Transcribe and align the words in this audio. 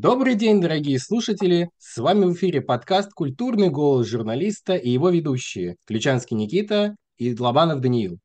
Добрый 0.00 0.36
день, 0.36 0.60
дорогие 0.60 1.00
слушатели! 1.00 1.70
С 1.76 1.96
вами 1.98 2.26
в 2.26 2.34
эфире 2.34 2.60
подкаст 2.60 3.12
«Культурный 3.12 3.68
голос 3.68 4.06
журналиста» 4.06 4.76
и 4.76 4.88
его 4.88 5.10
ведущие 5.10 5.74
Ключанский 5.86 6.36
Никита 6.36 6.94
и 7.16 7.36
Лобанов 7.36 7.80
Даниил. 7.80 8.20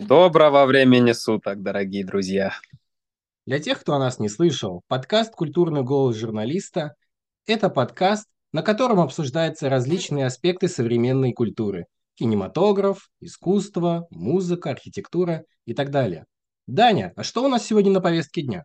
Доброго 0.00 0.66
времени 0.66 1.12
суток, 1.12 1.62
дорогие 1.62 2.04
друзья! 2.04 2.54
Для 3.46 3.60
тех, 3.60 3.78
кто 3.82 3.94
о 3.94 4.00
нас 4.00 4.18
не 4.18 4.28
слышал, 4.28 4.82
подкаст 4.88 5.32
«Культурный 5.32 5.84
голос 5.84 6.16
журналиста»– 6.16 6.96
это 7.46 7.70
подкаст, 7.70 8.26
на 8.52 8.62
котором 8.62 8.98
обсуждаются 8.98 9.68
различные 9.68 10.26
аспекты 10.26 10.66
современной 10.66 11.32
культуры– 11.32 11.86
кинематограф, 12.16 13.10
искусство, 13.20 14.08
музыка, 14.10 14.70
архитектура 14.70 15.44
и 15.66 15.72
так 15.72 15.92
далее. 15.92 16.24
Даня, 16.66 17.12
а 17.14 17.22
что 17.22 17.44
у 17.44 17.48
нас 17.48 17.64
сегодня 17.64 17.92
на 17.92 18.00
повестке 18.00 18.42
дня? 18.42 18.64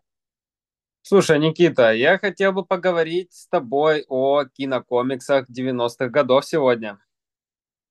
Слушай, 1.04 1.40
Никита, 1.40 1.92
я 1.92 2.16
хотел 2.16 2.52
бы 2.52 2.64
поговорить 2.64 3.32
с 3.32 3.48
тобой 3.48 4.04
о 4.08 4.44
кинокомиксах 4.44 5.50
90-х 5.50 6.08
годов 6.08 6.44
сегодня. 6.44 6.98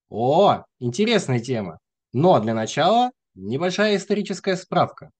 О, 0.09 0.63
интересная 0.79 1.39
тема. 1.39 1.79
Но 2.13 2.39
для 2.39 2.53
начала 2.53 3.11
небольшая 3.35 3.97
историческая 3.97 4.55
справка. 4.55 5.11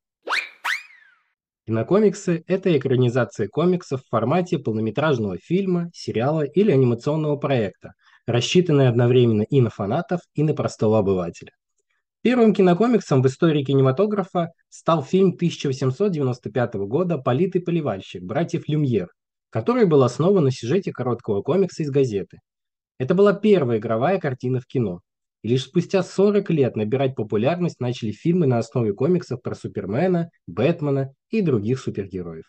Кинокомиксы– 1.67 2.45
это 2.47 2.75
экранизация 2.77 3.49
комиксов 3.49 4.01
в 4.03 4.09
формате 4.09 4.57
полнометражного 4.57 5.37
фильма, 5.37 5.89
сериала 5.93 6.43
или 6.43 6.71
анимационного 6.71 7.35
проекта, 7.35 7.93
рассчитанные 8.25 8.87
одновременно 8.87 9.43
и 9.43 9.59
на 9.59 9.69
фанатов, 9.69 10.21
и 10.33 10.43
на 10.43 10.53
простого 10.53 10.99
обывателя. 10.99 11.51
Первым 12.23 12.53
кинокомиксом 12.53 13.23
в 13.23 13.25
истории 13.25 13.63
кинематографа 13.63 14.49
стал 14.69 15.03
фильм 15.03 15.29
1895 15.29 16.75
года 16.75 17.17
«Полит 17.17 17.55
и 17.55 17.59
поливальщик» 17.59 18.21
братьев 18.21 18.67
Люмьер, 18.67 19.07
который 19.49 19.87
был 19.87 20.03
основан 20.03 20.43
на 20.43 20.51
сюжете 20.51 20.91
короткого 20.91 21.41
комикса 21.41 21.81
из 21.81 21.89
газеты. 21.89 22.37
Это 22.99 23.15
была 23.15 23.33
первая 23.33 23.79
игровая 23.79 24.19
картина 24.19 24.59
в 24.59 24.67
кино. 24.67 24.99
И 25.41 25.47
лишь 25.47 25.63
спустя 25.63 26.03
40 26.03 26.47
лет 26.51 26.75
набирать 26.75 27.15
популярность 27.15 27.79
начали 27.79 28.11
фильмы 28.11 28.45
на 28.45 28.59
основе 28.59 28.93
комиксов 28.93 29.41
про 29.41 29.55
Супермена, 29.55 30.29
Бэтмена 30.45 31.13
и 31.31 31.41
других 31.41 31.79
супергероев. 31.79 32.45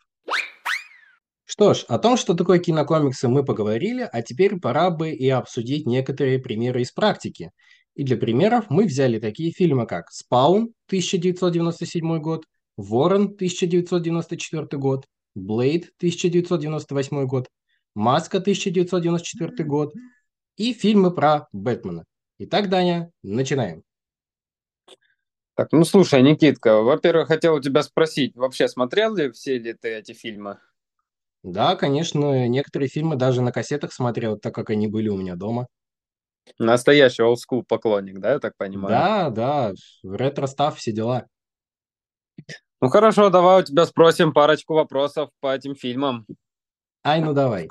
Что 1.47 1.73
ж, 1.73 1.87
о 1.89 1.99
том, 1.99 2.19
что 2.19 2.35
такое 2.35 2.59
кинокомиксы, 2.59 3.27
мы 3.27 3.43
поговорили, 3.43 4.07
а 4.13 4.21
теперь 4.21 4.61
пора 4.61 4.91
бы 4.91 5.13
и 5.13 5.31
обсудить 5.31 5.87
некоторые 5.87 6.39
примеры 6.41 6.83
из 6.83 6.93
практики– 6.93 7.53
и 7.95 8.05
для 8.05 8.17
примеров 8.17 8.67
мы 8.71 8.85
взяли 8.85 9.19
такие 9.19 9.53
фильмы, 9.53 9.87
как 9.87 10.11
«Спаун» 10.11 10.75
1997 10.87 12.19
год, 12.21 12.45
«Ворон» 12.77 13.25
1994 13.25 14.67
год, 14.73 15.07
«Блейд» 15.35 15.93
1998 15.99 17.27
год, 17.27 17.49
«Маска» 17.95 18.39
1994 18.39 19.65
год 19.65 19.93
и 20.57 20.73
фильмы 20.73 21.15
про 21.15 21.49
Бэтмена. 21.53 22.05
Итак, 22.39 22.69
Даня, 22.69 23.11
начинаем. 23.23 23.83
Так, 25.55 25.71
ну 25.73 25.85
слушай, 25.85 26.23
Никитка, 26.23 26.81
во-первых, 26.81 27.29
хотел 27.29 27.55
у 27.55 27.61
тебя 27.61 27.83
спросить, 27.83 28.35
вообще 28.35 28.69
смотрел 28.69 29.15
ли 29.15 29.31
все 29.33 29.59
ли 29.59 29.75
ты 29.75 29.89
эти 29.89 30.13
фильмы? 30.13 30.59
Да, 31.43 31.77
конечно, 31.77 32.49
некоторые 32.49 32.89
фильмы 32.89 33.17
даже 33.17 33.43
на 33.43 33.53
кассетах 33.53 33.93
смотрел, 33.93 34.39
так 34.39 34.55
как 34.55 34.71
они 34.71 34.87
были 34.87 35.09
у 35.09 35.17
меня 35.17 35.37
дома. 35.37 35.69
Настоящий 36.59 37.23
олдскул 37.23 37.65
поклонник, 37.65 38.19
да, 38.19 38.33
я 38.33 38.39
так 38.39 38.57
понимаю? 38.57 38.91
Да, 38.91 39.31
да, 39.31 39.73
ретро-став, 40.03 40.77
все 40.77 40.93
дела. 40.93 41.27
Ну 42.81 42.89
хорошо, 42.89 43.31
давай 43.31 43.63
у 43.63 43.65
тебя 43.65 43.87
спросим 43.87 44.33
парочку 44.33 44.75
вопросов 44.75 45.31
по 45.41 45.55
этим 45.55 45.77
фильмам. 45.77 46.27
Ай, 47.05 47.21
ну 47.21 47.33
давай. 47.33 47.69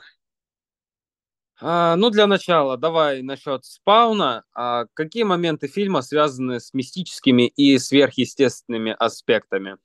А, 1.64 1.96
ну, 1.96 2.09
для 2.09 2.26
начала, 2.26 2.76
давай 2.76 3.22
насчет 3.22 3.64
спауна. 3.66 4.44
А 4.54 4.86
какие 4.94 5.24
моменты 5.24 5.68
фильма 5.68 6.02
связаны 6.02 6.59
с 6.59 6.74
мистическими 6.74 7.48
и 7.48 7.78
сверхъестественными 7.78 8.96
аспектами? 8.98 9.78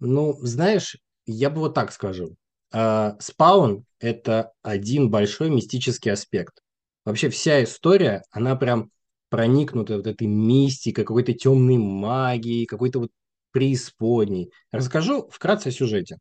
Ну, 0.00 0.32
знаешь, 0.40 0.96
я 1.26 1.50
бы 1.50 1.60
вот 1.60 1.74
так 1.74 1.92
скажу. 1.92 2.36
А, 2.72 3.16
спаун– 3.20 3.84
это 3.98 4.52
один 4.62 5.10
большой 5.10 5.50
мистический 5.50 6.10
аспект. 6.10 6.63
Вообще 7.04 7.28
вся 7.28 7.62
история, 7.62 8.22
она 8.30 8.56
прям 8.56 8.90
проникнута 9.28 9.96
вот 9.96 10.06
этой 10.06 10.26
мистикой, 10.26 11.04
какой-то 11.04 11.34
темной 11.34 11.76
магией, 11.76 12.66
какой-то 12.66 13.00
вот 13.00 13.10
преисподней. 13.50 14.50
Расскажу 14.72 15.28
вкратце 15.30 15.68
о 15.68 15.72
сюжете. 15.72 16.18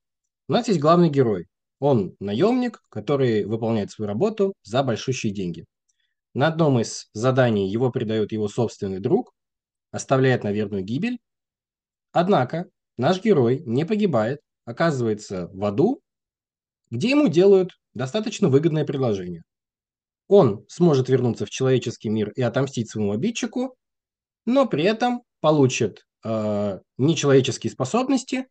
У 0.48 0.54
нас 0.54 0.68
есть 0.68 0.80
главный 0.80 1.10
герой. 1.10 1.48
Он 1.80 2.16
наемник, 2.20 2.82
который 2.90 3.46
выполняет 3.46 3.92
свою 3.92 4.08
работу 4.08 4.54
за 4.64 4.84
большущие 4.84 5.34
деньги. 5.34 5.66
На 6.34 6.48
одном 6.48 6.80
из 6.80 7.10
заданий 7.14 7.70
его 7.70 7.92
предает 7.92 8.32
его 8.32 8.48
собственный 8.48 9.00
друг, 9.00 9.32
оставляет 9.92 10.44
на 10.44 10.52
верную 10.52 10.84
гибель. 10.84 11.20
Однако 12.12 12.66
наш 12.98 13.24
герой 13.24 13.62
не 13.66 13.86
погибает, 13.86 14.42
оказывается 14.66 15.50
в 15.54 15.64
аду, 15.64 16.02
где 16.90 17.12
ему 17.12 17.28
делают 17.28 17.72
достаточно 17.94 18.50
выгодное 18.50 18.86
предложение 18.86 19.44
он 20.28 20.66
сможет 20.70 21.10
вернуться 21.10 21.46
в 21.46 21.50
человеческий 21.50 22.10
мир 22.10 22.32
и 22.32 22.42
отомстить 22.42 22.90
своему 22.90 23.12
обидчику, 23.12 23.76
но 24.46 24.68
при 24.68 24.84
этом 24.84 25.24
получит 25.42 26.06
э, 26.24 26.80
нечеловеческие 26.98 27.72
способности 27.72 28.48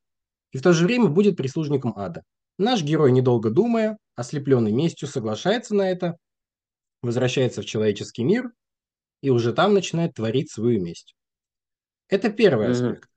и 0.53 0.59
в 0.59 0.62
то 0.62 0.72
же 0.72 0.87
время 0.87 1.06
будет 1.06 1.37
прислужником 1.37 1.94
ада. 1.97 2.22
Наш 2.59 2.82
герой, 2.82 3.12
недолго 3.12 3.50
думая, 3.50 3.99
ослепленный 4.15 4.72
местью, 4.72 5.09
соглашается 5.09 5.75
на 5.75 5.91
это, 5.91 6.16
возвращается 7.03 7.62
в 7.62 7.65
человеческий 7.65 8.25
мир 8.25 8.53
и 9.22 9.31
уже 9.31 9.53
там 9.53 9.75
начинает 9.75 10.15
творить 10.15 10.50
свою 10.50 10.82
месть. 10.82 11.15
Это 12.09 12.31
первый 12.31 12.69
mm-hmm. 12.69 12.71
аспект. 12.71 13.09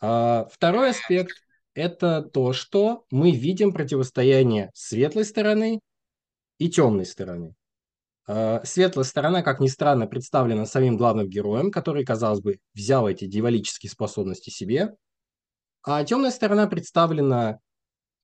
А 0.00 0.48
второй 0.52 0.90
аспект– 0.90 1.36
это 1.74 2.22
то, 2.22 2.52
что 2.52 3.04
мы 3.10 3.32
видим 3.32 3.72
противостояние 3.72 4.70
светлой 4.74 5.24
стороны 5.24 5.80
и 6.58 6.68
темной 6.70 7.06
стороны. 7.06 7.54
Э, 8.28 8.60
светлая 8.62 9.04
сторона, 9.04 9.42
как 9.42 9.58
ни 9.58 9.68
странно, 9.68 10.06
представлена 10.06 10.66
самим 10.66 10.98
главным 10.98 11.28
героем, 11.28 11.70
который, 11.70 12.04
казалось 12.04 12.40
бы, 12.40 12.58
взял 12.74 13.08
эти 13.08 13.26
дьяволические 13.26 13.90
способности 13.90 14.50
себе. 14.50 14.94
А 15.82 16.04
темная 16.04 16.30
сторона 16.30 16.66
представлена 16.66 17.58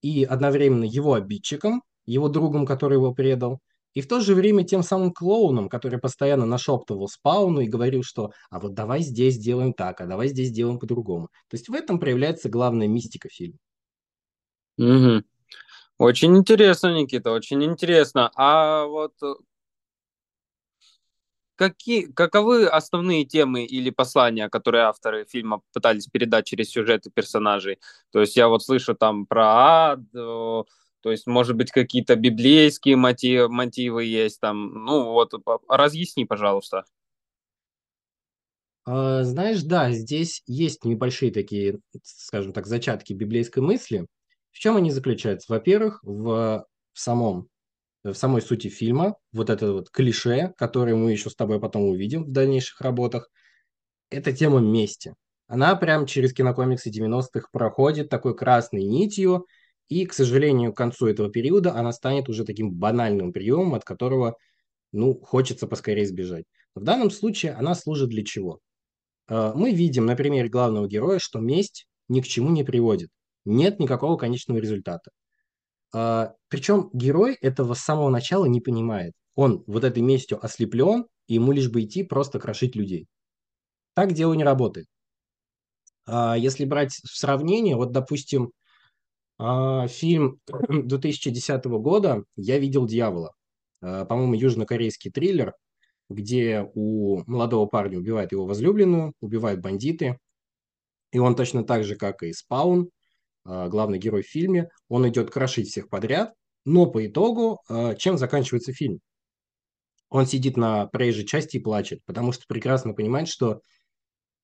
и 0.02 0.24
одновременно 0.24 0.84
его 0.84 1.14
обидчиком, 1.14 1.82
его 2.04 2.28
другом, 2.28 2.66
который 2.66 2.94
его 2.94 3.14
предал, 3.14 3.60
и 3.94 4.02
в 4.02 4.08
то 4.08 4.20
же 4.20 4.34
время 4.34 4.64
тем 4.64 4.82
самым 4.82 5.12
клоуном, 5.12 5.68
который 5.70 5.98
постоянно 5.98 6.44
нашептывал 6.44 7.08
спауну 7.08 7.60
и 7.60 7.68
говорил, 7.68 8.02
что 8.02 8.32
«а 8.50 8.60
вот 8.60 8.74
давай 8.74 9.00
здесь 9.00 9.36
сделаем 9.36 9.72
так, 9.72 10.00
а 10.00 10.06
давай 10.06 10.28
здесь 10.28 10.48
сделаем 10.48 10.78
по-другому». 10.78 11.28
То 11.48 11.56
есть 11.56 11.68
в 11.68 11.74
этом 11.74 11.98
проявляется 11.98 12.50
главная 12.50 12.88
мистика 12.88 13.28
фильма. 13.30 13.56
Угу. 14.76 15.22
Очень 15.98 16.36
интересно, 16.36 16.92
Никита, 16.92 17.30
очень 17.30 17.64
интересно. 17.64 18.30
А 18.34 18.84
вот 18.86 19.12
какие, 21.56 22.06
каковы 22.06 22.66
основные 22.66 23.24
темы 23.24 23.64
или 23.64 23.90
послания, 23.90 24.48
которые 24.48 24.84
авторы 24.84 25.24
фильма 25.26 25.62
пытались 25.72 26.06
передать 26.06 26.46
через 26.46 26.70
сюжеты 26.70 27.10
персонажей? 27.10 27.78
То 28.12 28.20
есть 28.20 28.36
я 28.36 28.48
вот 28.48 28.62
слышу 28.62 28.94
там 28.94 29.26
про 29.26 29.44
ад, 29.46 30.00
то 31.04 31.10
есть, 31.10 31.26
может 31.26 31.54
быть, 31.54 31.70
какие-то 31.70 32.16
библейские 32.16 32.96
мотивы, 32.96 33.50
мотивы 33.50 34.04
есть 34.04 34.40
там. 34.40 34.86
Ну 34.86 35.12
вот, 35.12 35.34
разъясни, 35.68 36.24
пожалуйста. 36.24 36.86
А, 38.86 39.22
знаешь, 39.22 39.62
да, 39.62 39.92
здесь 39.92 40.42
есть 40.46 40.82
небольшие 40.84 41.30
такие, 41.30 41.80
скажем 42.02 42.54
так, 42.54 42.66
зачатки 42.66 43.12
библейской 43.12 43.60
мысли. 43.60 44.06
В 44.50 44.58
чем 44.58 44.76
они 44.76 44.90
заключаются? 44.90 45.52
Во-первых, 45.52 46.00
в, 46.02 46.66
в 46.94 46.98
самом 46.98 47.48
в 48.04 48.14
самой 48.14 48.42
сути 48.42 48.68
фильма, 48.68 49.16
вот 49.32 49.50
это 49.50 49.72
вот 49.72 49.90
клише, 49.90 50.52
которое 50.56 50.94
мы 50.94 51.12
еще 51.12 51.30
с 51.30 51.34
тобой 51.34 51.58
потом 51.60 51.84
увидим 51.84 52.24
в 52.24 52.30
дальнейших 52.30 52.80
работах, 52.80 53.30
это 54.10 54.32
тема 54.32 54.60
мести. 54.60 55.14
Она 55.46 55.74
прям 55.76 56.06
через 56.06 56.32
кинокомиксы 56.32 56.90
90-х 56.90 57.48
проходит 57.52 58.08
такой 58.08 58.36
красной 58.36 58.84
нитью, 58.84 59.46
и, 59.88 60.06
к 60.06 60.12
сожалению, 60.12 60.72
к 60.72 60.76
концу 60.76 61.06
этого 61.08 61.30
периода 61.30 61.74
она 61.74 61.92
станет 61.92 62.28
уже 62.28 62.44
таким 62.44 62.72
банальным 62.72 63.32
приемом, 63.32 63.74
от 63.74 63.84
которого, 63.84 64.36
ну, 64.92 65.18
хочется 65.20 65.66
поскорее 65.66 66.06
сбежать. 66.06 66.44
В 66.74 66.82
данном 66.82 67.10
случае 67.10 67.52
она 67.52 67.74
служит 67.74 68.08
для 68.08 68.24
чего? 68.24 68.60
А, 69.28 69.52
мы 69.54 69.72
видим 69.72 70.06
на 70.06 70.16
примере 70.16 70.48
главного 70.48 70.88
героя, 70.88 71.18
что 71.18 71.38
месть 71.38 71.86
ни 72.08 72.20
к 72.20 72.26
чему 72.26 72.50
не 72.50 72.64
приводит. 72.64 73.10
Нет 73.44 73.78
никакого 73.78 74.16
конечного 74.16 74.58
результата. 74.58 75.10
А, 75.94 76.34
причем 76.48 76.90
герой 76.92 77.34
этого 77.40 77.74
с 77.74 77.80
самого 77.80 78.10
начала 78.10 78.46
не 78.46 78.60
понимает. 78.60 79.14
Он 79.36 79.64
вот 79.66 79.84
этой 79.84 80.02
местью 80.02 80.44
ослеплен, 80.44 81.06
и 81.28 81.34
ему 81.34 81.52
лишь 81.52 81.70
бы 81.70 81.82
идти 81.84 82.02
просто 82.04 82.40
крошить 82.40 82.76
людей. 82.76 83.06
Так 83.94 84.12
дело 84.14 84.34
не 84.34 84.44
работает. 84.44 84.86
А 86.06 86.36
если 86.36 86.64
брать 86.64 86.92
в 86.92 87.16
сравнение, 87.16 87.76
вот, 87.76 87.92
допустим, 87.92 88.50
А, 89.38 89.88
фильм 89.88 90.40
2010 90.70 91.78
года 91.80 92.24
«Я 92.36 92.58
видел 92.58 92.86
дьявола». 92.86 93.32
По-моему, 93.80 94.34
южнокорейский 94.34 95.10
триллер, 95.12 95.54
где 96.10 96.70
у 96.74 97.22
молодого 97.30 97.66
парня 97.66 97.98
убивают 97.98 98.32
его 98.32 98.46
возлюбленную, 98.46 99.14
убивают 99.20 99.60
бандиты. 99.60 100.18
И 101.12 101.18
он 101.18 101.36
точно 101.36 101.64
так 101.64 101.84
же, 101.84 101.96
как 101.96 102.22
и 102.22 102.32
Спаун, 102.32 102.90
главный 103.44 103.98
герой 103.98 104.22
в 104.22 104.28
фильме, 104.28 104.68
он 104.88 105.08
идет 105.08 105.30
крошить 105.30 105.68
всех 105.68 105.88
подряд, 105.88 106.34
но 106.64 106.86
по 106.86 107.06
итогу 107.06 107.60
а, 107.68 107.94
чем 107.94 108.18
заканчивается 108.18 108.72
фильм? 108.72 109.00
Он 110.08 110.26
сидит 110.26 110.56
на 110.56 110.86
проезжей 110.86 111.26
части 111.26 111.56
и 111.56 111.60
плачет, 111.60 112.00
потому 112.06 112.32
что 112.32 112.44
прекрасно 112.46 112.94
понимает, 112.94 113.28
что 113.28 113.60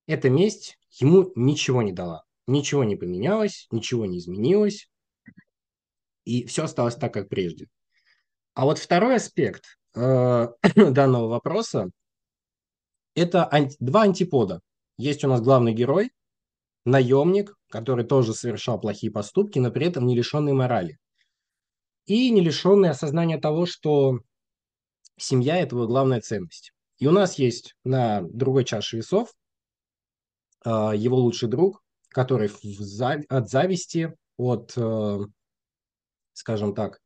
эта 0.05 0.29
месть 0.29 0.77
ему 0.99 1.31
ничего 1.35 1.81
не 1.81 1.93
дала. 1.93 2.23
Ничего 2.47 2.83
не 2.83 2.95
поменялось, 2.95 3.67
ничего 3.71 4.05
не 4.05 4.17
изменилось, 4.17 4.89
и 6.25 6.45
все 6.45 6.63
осталось 6.65 6.95
так, 6.95 7.13
как 7.13 7.29
прежде. 7.29 7.67
А 8.53 8.65
вот 8.65 8.77
второй 8.77 9.15
аспект 9.15 9.77
э, 9.95 10.47
данного 10.75 11.27
вопроса– 11.27 11.89
это 13.15 13.47
анти- 13.51 13.77
два 13.79 14.03
антипода. 14.03 14.61
Есть 14.97 15.23
у 15.23 15.27
нас 15.27 15.41
главный 15.41 15.73
герой, 15.73 16.11
наемник, 16.85 17.55
который 17.71 18.05
тоже 18.05 18.33
совершал 18.33 18.79
плохие 18.79 19.11
поступки, 19.11 19.59
но 19.59 19.71
при 19.71 19.87
этом 19.87 20.05
не 20.05 20.15
лишенный 20.15 20.53
морали. 20.53 20.99
И 22.05 22.29
не 22.29 22.41
лишенный 22.41 22.89
осознания 22.89 23.39
того, 23.39 23.65
что 23.65 24.19
семья– 25.17 25.57
это 25.61 25.75
его 25.75 25.87
главная 25.87 26.21
ценность. 26.21 26.71
И 26.97 27.07
у 27.07 27.11
нас 27.11 27.39
есть 27.39 27.75
на 27.83 28.21
другой 28.21 28.65
чаше 28.65 28.97
весов 28.97 29.33
э, 30.65 30.69
его 30.69 31.17
лучший 31.17 31.49
друг, 31.49 31.81
который 32.09 32.51
от 33.29 33.49
зависти, 33.49 34.13
от, 34.37 34.73
э, 34.75 35.19
скажем 36.33 36.75
так, 36.75 36.99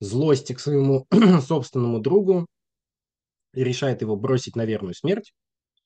злости 0.00 0.54
к 0.54 0.60
своему 0.60 1.06
собственному 1.46 2.00
другу 2.00 2.46
решает 3.52 4.02
его 4.02 4.16
бросить 4.16 4.56
на 4.56 4.64
верную 4.64 4.94
смерть, 4.94 5.32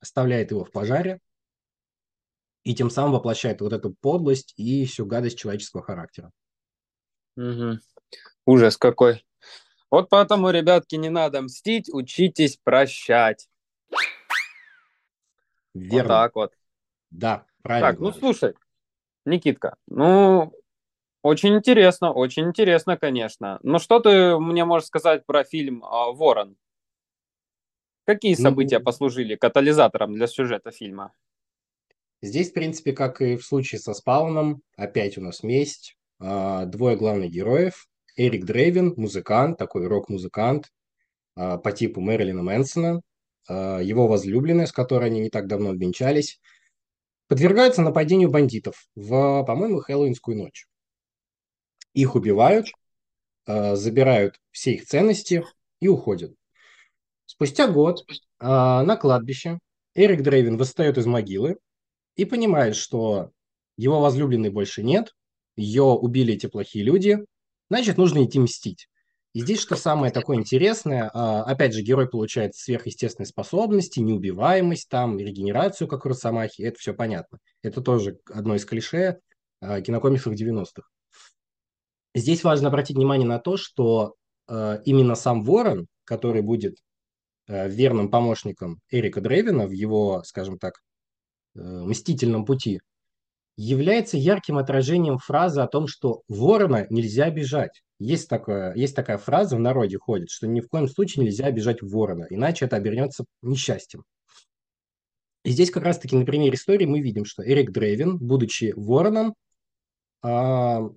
оставляет 0.00 0.50
его 0.50 0.64
в 0.64 0.70
пожаре 0.70 1.20
и 2.64 2.74
тем 2.74 2.90
самым 2.90 3.12
воплощает 3.12 3.60
вот 3.60 3.72
эту 3.72 3.94
подлость 4.00 4.54
и 4.56 4.84
всю 4.86 5.06
гадость 5.06 5.38
человеческого 5.38 5.82
характера. 5.82 6.32
Угу. 7.36 7.78
Ужас 8.46 8.76
какой. 8.76 9.24
Вот 9.90 10.08
поэтому, 10.08 10.50
ребятки, 10.50 10.96
не 10.96 11.10
надо 11.10 11.42
мстить, 11.42 11.88
учитесь 11.92 12.56
прощать. 12.56 13.48
Верно. 15.74 16.02
Вот 16.02 16.08
так 16.08 16.34
вот. 16.34 16.52
Да, 17.10 17.46
правильно. 17.62 17.90
Так, 17.90 18.00
ну 18.00 18.12
слушай, 18.12 18.54
Никитка, 19.24 19.76
ну 19.86 20.52
очень 21.22 21.56
интересно, 21.56 22.12
очень 22.12 22.48
интересно, 22.48 22.96
конечно. 22.96 23.58
Но 23.62 23.78
что 23.78 24.00
ты 24.00 24.38
мне 24.38 24.64
можешь 24.64 24.88
сказать 24.88 25.24
про 25.26 25.44
фильм 25.44 25.84
а, 25.84 26.12
«Ворон»? 26.12 26.56
Какие 28.04 28.34
события 28.34 28.78
ну, 28.78 28.84
послужили 28.84 29.34
катализатором 29.34 30.14
для 30.14 30.26
сюжета 30.26 30.70
фильма? 30.70 31.12
Здесь, 32.24 32.52
в 32.52 32.54
принципе, 32.54 32.94
как 32.94 33.20
и 33.20 33.36
в 33.36 33.44
случае 33.44 33.78
со 33.78 33.92
Спауном, 33.92 34.62
опять 34.78 35.18
у 35.18 35.20
нас 35.20 35.42
месть. 35.42 35.98
А, 36.18 36.64
двое 36.64 36.96
главных 36.96 37.30
героев. 37.30 37.86
Эрик 38.16 38.46
Дрейвен, 38.46 38.94
музыкант, 38.96 39.58
такой 39.58 39.86
рок-музыкант 39.86 40.70
а, 41.36 41.58
по 41.58 41.70
типу 41.70 42.00
Мэрилина 42.00 42.42
Мэнсона. 42.42 43.02
Его 43.46 44.08
возлюбленная, 44.08 44.64
с 44.64 44.72
которой 44.72 45.10
они 45.10 45.20
не 45.20 45.28
так 45.28 45.48
давно 45.48 45.68
обвенчались, 45.68 46.40
подвергаются 47.28 47.82
нападению 47.82 48.30
бандитов 48.30 48.88
в, 48.94 49.44
по-моему, 49.44 49.80
Хэллоуинскую 49.80 50.38
ночь. 50.38 50.66
Их 51.92 52.14
убивают, 52.14 52.68
забирают 53.46 54.40
все 54.50 54.72
их 54.72 54.86
ценности 54.86 55.44
и 55.78 55.88
уходят. 55.88 56.32
Спустя 57.26 57.68
год 57.68 58.06
на 58.40 58.96
кладбище 58.96 59.58
Эрик 59.94 60.22
Дрейвен 60.22 60.56
восстает 60.56 60.96
из 60.96 61.04
могилы 61.04 61.58
и 62.16 62.24
понимает, 62.24 62.76
что 62.76 63.30
его 63.76 64.00
возлюбленной 64.00 64.50
больше 64.50 64.82
нет, 64.82 65.14
ее 65.56 65.82
убили 65.82 66.34
эти 66.34 66.46
плохие 66.46 66.84
люди, 66.84 67.24
значит, 67.70 67.96
нужно 67.96 68.24
идти 68.24 68.38
мстить. 68.38 68.88
И 69.32 69.40
здесь 69.40 69.60
что 69.60 69.74
самое 69.74 70.12
такое 70.12 70.36
интересное, 70.36 71.10
а, 71.12 71.42
опять 71.42 71.74
же, 71.74 71.82
герой 71.82 72.08
получает 72.08 72.54
сверхъестественные 72.54 73.26
способности, 73.26 73.98
неубиваемость, 73.98 74.88
там, 74.88 75.18
регенерацию, 75.18 75.88
как 75.88 76.06
у 76.06 76.08
Росомахи, 76.08 76.62
это 76.62 76.78
все 76.78 76.94
понятно. 76.94 77.38
Это 77.60 77.80
тоже 77.80 78.20
одно 78.32 78.54
из 78.54 78.64
клише 78.64 79.18
а, 79.60 79.80
кинокомиксов 79.80 80.34
90-х. 80.34 80.82
Здесь 82.14 82.44
важно 82.44 82.68
обратить 82.68 82.96
внимание 82.96 83.26
на 83.26 83.40
то, 83.40 83.56
что 83.56 84.14
э, 84.46 84.78
именно 84.84 85.16
сам 85.16 85.42
Ворон, 85.42 85.88
который 86.04 86.42
будет 86.42 86.76
верным 87.48 88.08
помощником 88.08 88.78
Эрика 88.88 89.20
Дрейвена 89.20 89.66
в 89.66 89.72
его, 89.72 90.22
скажем 90.24 90.58
так, 90.58 90.74
мстительном 91.54 92.44
пути, 92.44 92.80
является 93.56 94.16
ярким 94.16 94.58
отражением 94.58 95.18
фразы 95.18 95.60
о 95.60 95.68
том, 95.68 95.86
что 95.86 96.22
ворона 96.28 96.86
нельзя 96.90 97.26
обижать. 97.26 97.82
Есть, 97.98 98.28
такое, 98.28 98.74
есть 98.74 98.96
такая 98.96 99.18
фраза 99.18 99.56
в 99.56 99.60
народе 99.60 99.98
ходит, 99.98 100.30
что 100.30 100.46
ни 100.46 100.60
в 100.60 100.68
коем 100.68 100.88
случае 100.88 101.24
нельзя 101.24 101.46
обижать 101.46 101.80
ворона, 101.80 102.26
иначе 102.28 102.64
это 102.64 102.76
обернется 102.76 103.24
несчастьем. 103.42 104.04
И 105.44 105.50
здесь 105.50 105.70
как 105.70 105.84
раз-таки 105.84 106.16
на 106.16 106.24
примере 106.24 106.54
истории 106.54 106.86
мы 106.86 107.00
видим, 107.00 107.24
что 107.24 107.46
Эрик 107.46 107.70
Дрейвен, 107.70 108.18
будучи 108.18 108.72
вороном, 108.76 109.34
а, 110.22 110.88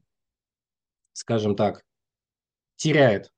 скажем 1.12 1.56
так, 1.56 1.84
теряет 2.78 3.32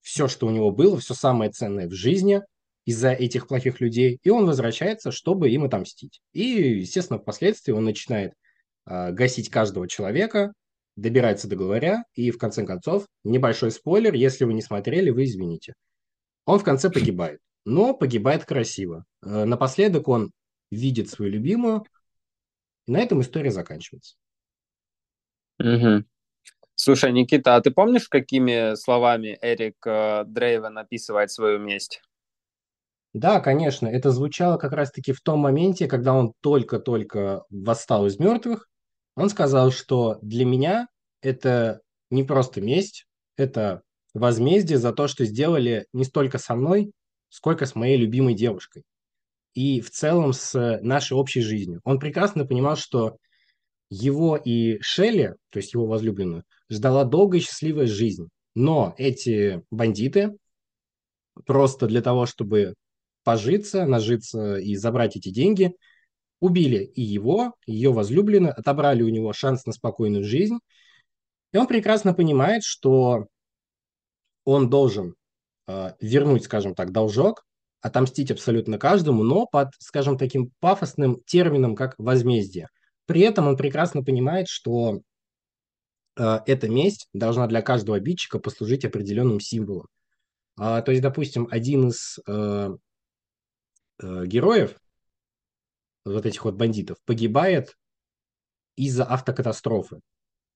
все, 0.00 0.28
что 0.28 0.46
у 0.46 0.50
него 0.50 0.70
было, 0.70 0.98
все 0.98 1.14
самое 1.14 1.50
ценное 1.50 1.88
в 1.88 1.92
жизни 1.92 2.42
из-за 2.84 3.12
этих 3.12 3.46
плохих 3.46 3.80
людей, 3.80 4.18
и 4.22 4.30
он 4.30 4.46
возвращается, 4.46 5.12
чтобы 5.12 5.50
им 5.50 5.64
отомстить. 5.64 6.20
И, 6.32 6.42
естественно, 6.80 7.18
впоследствии 7.18 7.72
он 7.72 7.84
начинает 7.84 8.34
э, 8.86 9.12
гасить 9.12 9.50
каждого 9.50 9.88
человека, 9.88 10.52
добирается 10.96 11.48
до 11.48 11.56
главаря, 11.56 12.04
и 12.14 12.30
в 12.30 12.38
конце 12.38 12.64
концов, 12.66 13.06
небольшой 13.24 13.70
спойлер, 13.70 14.14
если 14.14 14.44
вы 14.44 14.54
не 14.54 14.62
смотрели, 14.62 15.10
вы 15.10 15.24
извините. 15.24 15.74
Он 16.44 16.58
в 16.58 16.64
конце 16.64 16.90
погибает, 16.90 17.40
но 17.64 17.94
погибает 17.94 18.44
красиво. 18.44 19.04
Э, 19.22 19.44
напоследок 19.44 20.08
он 20.08 20.32
видит 20.70 21.08
свою 21.08 21.30
любимую, 21.30 21.84
и 22.86 22.92
на 22.92 22.98
этом 22.98 23.20
история 23.20 23.52
заканчивается. 23.52 24.16
Угу. 25.60 26.04
Слушай, 26.74 27.12
Никита, 27.12 27.54
а 27.54 27.60
ты 27.60 27.70
помнишь, 27.70 28.08
какими 28.08 28.74
словами 28.74 29.38
Эрик 29.40 29.76
э, 29.86 30.24
Дрейвен 30.26 30.78
описывает 30.78 31.30
свою 31.30 31.60
месть? 31.60 32.02
Да, 33.14 33.40
конечно, 33.40 33.86
это 33.86 34.10
звучало 34.10 34.56
как 34.56 34.72
раз-таки 34.72 35.12
в 35.12 35.20
том 35.20 35.40
моменте, 35.40 35.86
когда 35.86 36.14
он 36.14 36.32
только-только 36.40 37.44
восстал 37.50 38.06
из 38.06 38.18
мертвых. 38.18 38.68
Он 39.16 39.28
сказал, 39.28 39.70
что 39.70 40.18
для 40.22 40.46
меня 40.46 40.86
это 41.20 41.80
не 42.10 42.24
просто 42.24 42.62
месть, 42.62 43.06
это 43.36 43.82
возмездие 44.14 44.78
за 44.78 44.92
то, 44.92 45.08
что 45.08 45.26
сделали 45.26 45.86
не 45.92 46.04
столько 46.04 46.38
со 46.38 46.54
мной, 46.54 46.92
сколько 47.28 47.66
с 47.66 47.74
моей 47.74 47.98
любимой 47.98 48.34
девушкой. 48.34 48.82
И 49.54 49.80
в 49.80 49.90
целом 49.90 50.32
с 50.32 50.78
нашей 50.82 51.14
общей 51.14 51.42
жизнью. 51.42 51.80
Он 51.84 51.98
прекрасно 51.98 52.46
понимал, 52.46 52.76
что 52.76 53.18
его 53.90 54.36
и 54.36 54.78
Шелли, 54.80 55.36
то 55.50 55.58
есть 55.58 55.74
его 55.74 55.86
возлюбленную, 55.86 56.44
ждала 56.70 57.04
долгая 57.04 57.40
и 57.40 57.44
счастливая 57.44 57.86
жизнь. 57.86 58.28
Но 58.54 58.94
эти 58.98 59.62
бандиты 59.70 60.36
просто 61.46 61.86
для 61.86 62.02
того, 62.02 62.26
чтобы 62.26 62.74
пожиться, 63.24 63.86
нажиться 63.86 64.56
и 64.56 64.76
забрать 64.76 65.16
эти 65.16 65.30
деньги, 65.30 65.74
убили 66.40 66.84
и 66.84 67.02
его, 67.02 67.54
и 67.66 67.72
ее 67.72 67.92
возлюбленную, 67.92 68.52
отобрали 68.58 69.02
у 69.02 69.08
него 69.08 69.32
шанс 69.32 69.64
на 69.64 69.72
спокойную 69.72 70.24
жизнь. 70.24 70.58
И 71.52 71.56
он 71.56 71.66
прекрасно 71.66 72.14
понимает, 72.14 72.64
что 72.64 73.26
он 74.44 74.68
должен 74.68 75.14
э, 75.68 75.92
вернуть, 76.00 76.44
скажем 76.44 76.74
так, 76.74 76.90
должок, 76.92 77.44
отомстить 77.80 78.30
абсолютно 78.30 78.78
каждому, 78.78 79.22
но 79.22 79.46
под, 79.46 79.70
скажем, 79.78 80.16
таким 80.16 80.50
пафосным 80.60 81.20
термином, 81.26 81.76
как 81.76 81.94
возмездие. 81.98 82.68
При 83.06 83.20
этом 83.20 83.48
он 83.48 83.56
прекрасно 83.56 84.02
понимает, 84.02 84.48
что 84.48 85.00
э, 86.16 86.38
эта 86.46 86.68
месть 86.68 87.08
должна 87.12 87.46
для 87.46 87.62
каждого 87.62 87.96
обидчика 87.96 88.38
послужить 88.38 88.84
определенным 88.84 89.40
символом. 89.40 89.86
А, 90.58 90.82
то 90.82 90.92
есть, 90.92 91.02
допустим, 91.02 91.48
один 91.50 91.88
из 91.88 92.18
э, 92.26 92.70
э, 94.02 94.26
героев, 94.26 94.76
вот 96.04 96.26
этих 96.26 96.44
вот 96.44 96.54
бандитов, 96.54 96.98
погибает 97.04 97.76
из-за 98.76 99.04
автокатастрофы. 99.04 100.00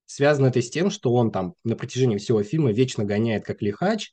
Связано 0.07 0.47
это 0.47 0.63
с 0.63 0.71
тем, 0.71 0.91
что 0.91 1.13
он 1.13 1.31
там 1.31 1.55
на 1.65 1.77
протяжении 1.77 2.19
всего 2.19 2.43
фильма 2.43 2.73
вечно 2.73 3.05
гоняет 3.05 3.45
как 3.45 3.63
лихач, 3.63 4.13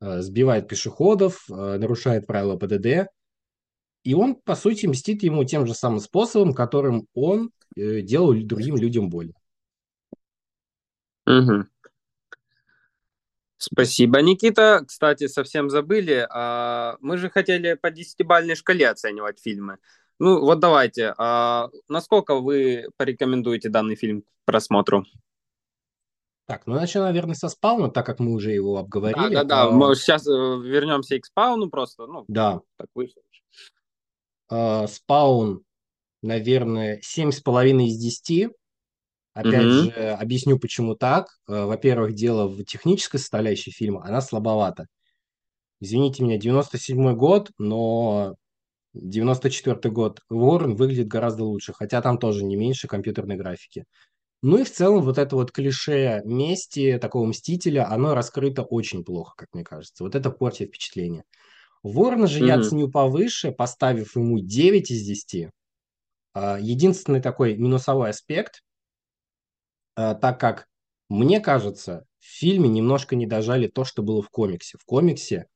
э, 0.00 0.20
сбивает 0.20 0.68
пешеходов, 0.68 1.44
э, 1.50 1.54
нарушает 1.78 2.26
правила 2.26 2.56
ПДД. 2.56 3.08
И 4.04 4.14
он, 4.14 4.34
по 4.34 4.56
сути, 4.56 4.86
мстит 4.86 5.22
ему 5.22 5.44
тем 5.44 5.66
же 5.66 5.74
самым 5.74 6.00
способом, 6.00 6.54
которым 6.54 7.06
он 7.14 7.50
делал 7.76 8.34
другим 8.34 8.76
людям 8.76 9.08
больно. 9.08 9.32
Угу. 11.26 11.71
Спасибо, 13.64 14.20
Никита. 14.22 14.84
Кстати, 14.86 15.28
совсем 15.28 15.70
забыли. 15.70 16.26
а, 16.30 16.96
Мы 17.00 17.16
же 17.16 17.30
хотели 17.30 17.74
по 17.74 17.90
десятибалльной 17.92 18.56
шкале 18.56 18.88
оценивать 18.88 19.38
фильмы. 19.40 19.78
Ну, 20.18 20.40
вот 20.40 20.58
давайте. 20.58 21.14
а, 21.16 21.68
Насколько 21.88 22.34
вы 22.40 22.86
порекомендуете 22.96 23.68
данный 23.68 23.94
фильм 23.94 24.22
к 24.22 24.24
просмотру? 24.46 25.04
Так, 26.46 26.66
ну 26.66 26.74
начну, 26.74 27.02
наверное, 27.02 27.36
со 27.36 27.48
спауна, 27.48 27.88
так 27.88 28.04
как 28.04 28.18
мы 28.18 28.32
уже 28.32 28.50
его 28.50 28.74
Да, 28.74 28.80
обговорили. 28.80 29.34
да, 29.34 29.44
да. 29.44 29.62
А, 29.68 29.70
Мы 29.70 29.94
сейчас 29.94 30.26
э, 30.26 30.30
вернемся 30.30 31.14
и 31.14 31.20
к 31.20 31.26
спауну 31.26 31.70
просто. 31.70 32.06
Ну, 32.06 32.24
да, 32.26 32.60
так 32.76 32.88
вышло. 32.96 33.22
а, 34.50 34.88
спаун, 34.88 35.62
наверное, 36.20 36.98
семь 37.00 37.30
с 37.30 37.40
половиной 37.40 37.86
из 37.86 37.96
десяти. 37.96 38.50
Опять 39.34 39.72
же, 39.72 39.90
Угу, 39.90 39.92
объясню, 39.92 40.58
почему 40.58 40.94
так. 40.94 41.28
А, 41.48 41.66
Во-первых, 41.66 42.14
дело 42.14 42.48
в 42.48 42.64
технической 42.64 43.20
составляющей 43.20 43.70
фильма, 43.70 44.04
она 44.04 44.20
слабовата. 44.20 44.86
Извините 45.80 46.22
меня, 46.22 46.38
97 46.38 47.14
год, 47.14 47.50
но 47.58 48.34
94 48.94 49.92
год 49.92 50.20
Ворон 50.30 50.76
выглядит 50.76 51.08
гораздо 51.08 51.44
лучше, 51.44 51.72
хотя 51.72 52.02
там 52.02 52.18
тоже 52.18 52.44
не 52.44 52.56
меньше 52.56 52.88
компьютерной 52.88 53.36
графики. 53.36 53.84
Ну 54.42 54.58
и 54.58 54.64
в 54.64 54.72
целом 54.72 55.02
вот 55.04 55.18
это 55.18 55.36
вот 55.36 55.52
клише 55.52 56.22
мести, 56.24 56.98
такого 57.00 57.26
мстителя, 57.26 57.90
оно 57.90 58.14
раскрыто 58.14 58.62
очень 58.64 59.04
плохо, 59.04 59.34
как 59.36 59.48
мне 59.54 59.64
кажется. 59.64 60.04
Вот 60.04 60.14
это 60.16 60.30
портит 60.30 60.68
впечатление. 60.68 61.24
Ворона 61.82 62.26
же 62.28 62.40
я 62.40 62.58
угу, 62.58 62.62
ценю 62.62 62.90
повыше, 62.90 63.52
поставив 63.52 64.16
ему 64.16 64.40
9 64.40 64.90
из 64.90 65.04
10. 65.04 65.50
А, 66.34 66.58
Единственный 66.60 67.20
такой 67.22 67.56
минусовой 67.56 68.10
аспект, 68.10 68.62
так 69.94 70.40
как 70.40 70.68
мне 71.08 71.40
кажется, 71.40 72.06
в 72.18 72.24
фильме 72.24 72.68
немножко 72.68 73.16
не 73.16 73.26
дожали 73.26 73.66
то, 73.66 73.84
что 73.84 74.02
было 74.02 74.22
в 74.22 74.30
комиксе. 74.30 74.78
В 74.78 74.84
комиксе 74.84 75.46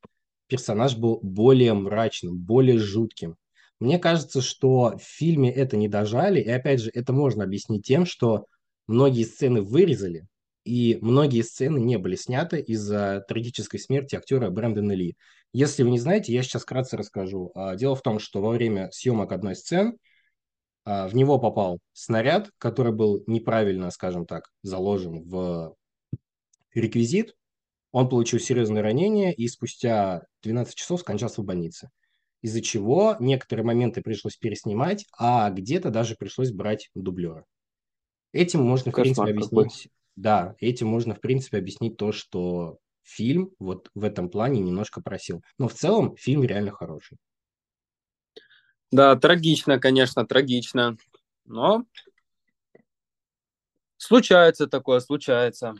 персонаж 0.49 0.97
был 0.97 1.19
более 1.23 1.73
мрачным, 1.75 2.38
более 2.38 2.78
жутким. 2.78 3.37
Мне 3.81 3.99
кажется, 3.99 4.43
что 4.43 4.99
в 4.99 5.02
фильме 5.02 5.50
это 5.50 5.76
не 5.76 5.88
дожали, 5.88 6.40
и 6.40 6.50
опять 6.50 6.81
же, 6.81 6.90
это 6.93 7.12
можно 7.12 7.45
объяснить 7.45 7.87
тем, 7.87 8.07
что 8.07 8.47
многие 8.87 9.25
сцены 9.25 9.62
вырезали, 9.62 10.26
и 10.64 10.99
многие 11.00 11.43
сцены 11.43 11.78
не 11.78 11.97
были 11.97 12.16
сняты 12.16 12.61
из-за 12.61 13.25
трагической 13.28 13.78
смерти 13.78 14.16
актера 14.16 14.50
Брэндона 14.50 14.93
Ли. 14.93 15.16
Если 15.52 15.83
вы 15.83 15.90
не 15.90 15.99
знаете, 15.99 16.33
я 16.33 16.43
сейчас 16.43 16.62
вкратце 16.62 16.97
расскажу. 16.97 17.50
А, 17.55 17.76
Дело 17.76 17.95
в 17.95 18.02
том, 18.02 18.19
что 18.19 18.43
во 18.43 18.50
время 18.50 18.90
съемок 18.93 19.33
одной 19.33 19.57
сцены 19.57 19.95
в 20.87 21.11
него 21.14 21.38
попал 21.38 21.81
снаряд, 21.93 22.50
который 22.59 22.93
был 22.93 23.23
неправильно, 23.26 23.90
скажем 23.90 24.25
так, 24.25 24.45
заложен 24.62 25.28
в 25.28 25.75
реквизит, 26.73 27.35
он 27.93 28.09
получил 28.09 28.38
серьезное 28.38 28.83
ранение 28.83 29.33
и 29.35 29.49
спустя 29.49 30.23
12 30.43 30.75
часов 30.75 31.00
скончался 31.00 31.43
в 31.43 31.45
больнице. 31.45 31.88
Из-за 32.43 32.61
чего 32.61 33.16
некоторые 33.19 33.64
моменты 33.64 34.02
пришлось 34.02 34.37
переснимать, 34.37 35.07
а 35.19 35.50
где-то 35.50 35.90
даже 35.90 36.14
пришлось 36.14 36.52
брать 36.52 36.90
дублера. 36.95 37.45
Этим 38.33 38.62
можно, 38.62 38.93
в 38.93 38.95
принципе, 38.95 39.33
Кошмар 39.33 39.49
какой. 39.49 39.64
объяснить, 39.64 39.90
да, 40.14 40.55
этим 40.61 40.88
можно, 40.88 41.14
в 41.14 41.21
принципе, 41.21 41.59
объяснить 41.59 41.97
то, 41.97 42.12
что 42.12 42.78
фильм 43.02 43.50
вот 43.59 43.90
в 43.95 44.05
этом 44.05 44.28
плане 44.28 44.61
немножко 44.61 45.00
просил. 45.00 45.43
Но 45.59 45.69
в 45.69 45.75
целом 45.75 46.16
фильм 46.16 46.45
реально 46.45 46.73
хороший. 46.73 47.16
Да, 48.90 49.16
трагично, 49.16 49.78
конечно, 49.78 50.26
трагично. 50.26 50.97
Но 51.45 51.85
случается 53.97 54.66
такое, 54.66 55.00
случается. 55.00 55.75